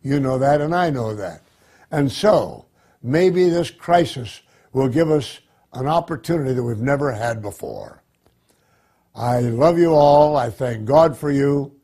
You 0.02 0.20
know 0.20 0.40
that, 0.40 0.62
and 0.62 0.74
I 0.74 0.90
know 0.90 1.14
that. 1.14 1.44
And 1.92 2.12
so, 2.12 2.66
maybe 3.04 3.48
this 3.52 3.70
crisis 3.70 4.42
will 4.74 4.90
give 4.90 5.12
us 5.12 5.40
an 5.74 5.86
opportunity 5.86 6.54
that 6.54 6.64
we've 6.64 6.80
never 6.80 7.12
had 7.12 7.44
before. 7.44 8.02
I 9.14 9.42
love 9.42 9.78
you 9.78 9.94
all. 9.94 10.36
I 10.36 10.50
thank 10.50 10.86
God 10.86 11.16
for 11.16 11.30
you. 11.30 11.76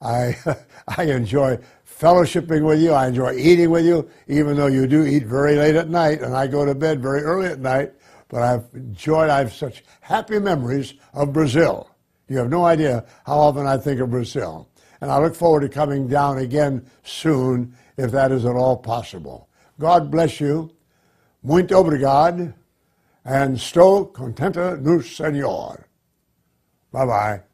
I, 0.00 0.34
I 0.88 1.04
enjoy 1.04 1.58
fellowshipping 1.98 2.66
with 2.66 2.80
you. 2.80 2.92
I 2.92 3.08
enjoy 3.08 3.34
eating 3.36 3.70
with 3.70 3.84
you, 3.84 4.08
even 4.28 4.56
though 4.56 4.66
you 4.66 4.86
do 4.86 5.04
eat 5.04 5.24
very 5.24 5.56
late 5.56 5.76
at 5.76 5.88
night 5.88 6.22
and 6.22 6.34
I 6.34 6.46
go 6.46 6.64
to 6.64 6.74
bed 6.74 7.00
very 7.00 7.22
early 7.22 7.46
at 7.46 7.60
night. 7.60 7.92
But 8.28 8.42
I've 8.42 8.64
enjoyed, 8.74 9.30
I 9.30 9.38
have 9.38 9.52
such 9.52 9.84
happy 10.00 10.38
memories 10.38 10.94
of 11.12 11.32
Brazil. 11.32 11.88
You 12.28 12.38
have 12.38 12.50
no 12.50 12.64
idea 12.64 13.04
how 13.26 13.38
often 13.38 13.66
I 13.66 13.76
think 13.76 14.00
of 14.00 14.10
Brazil 14.10 14.68
and 15.00 15.12
I 15.12 15.18
look 15.18 15.34
forward 15.34 15.60
to 15.60 15.68
coming 15.68 16.08
down 16.08 16.38
again 16.38 16.86
soon, 17.02 17.76
if 17.98 18.10
that 18.12 18.32
is 18.32 18.46
at 18.46 18.56
all 18.56 18.76
possible. 18.76 19.48
God 19.78 20.10
bless 20.10 20.40
you. 20.40 20.70
Muito 21.44 21.72
obrigado. 21.72 22.54
And 23.22 23.56
estou 23.56 24.06
contenta 24.06 24.80
no 24.80 25.02
Senhor. 25.02 25.86
Bye 26.90 27.06
bye. 27.06 27.53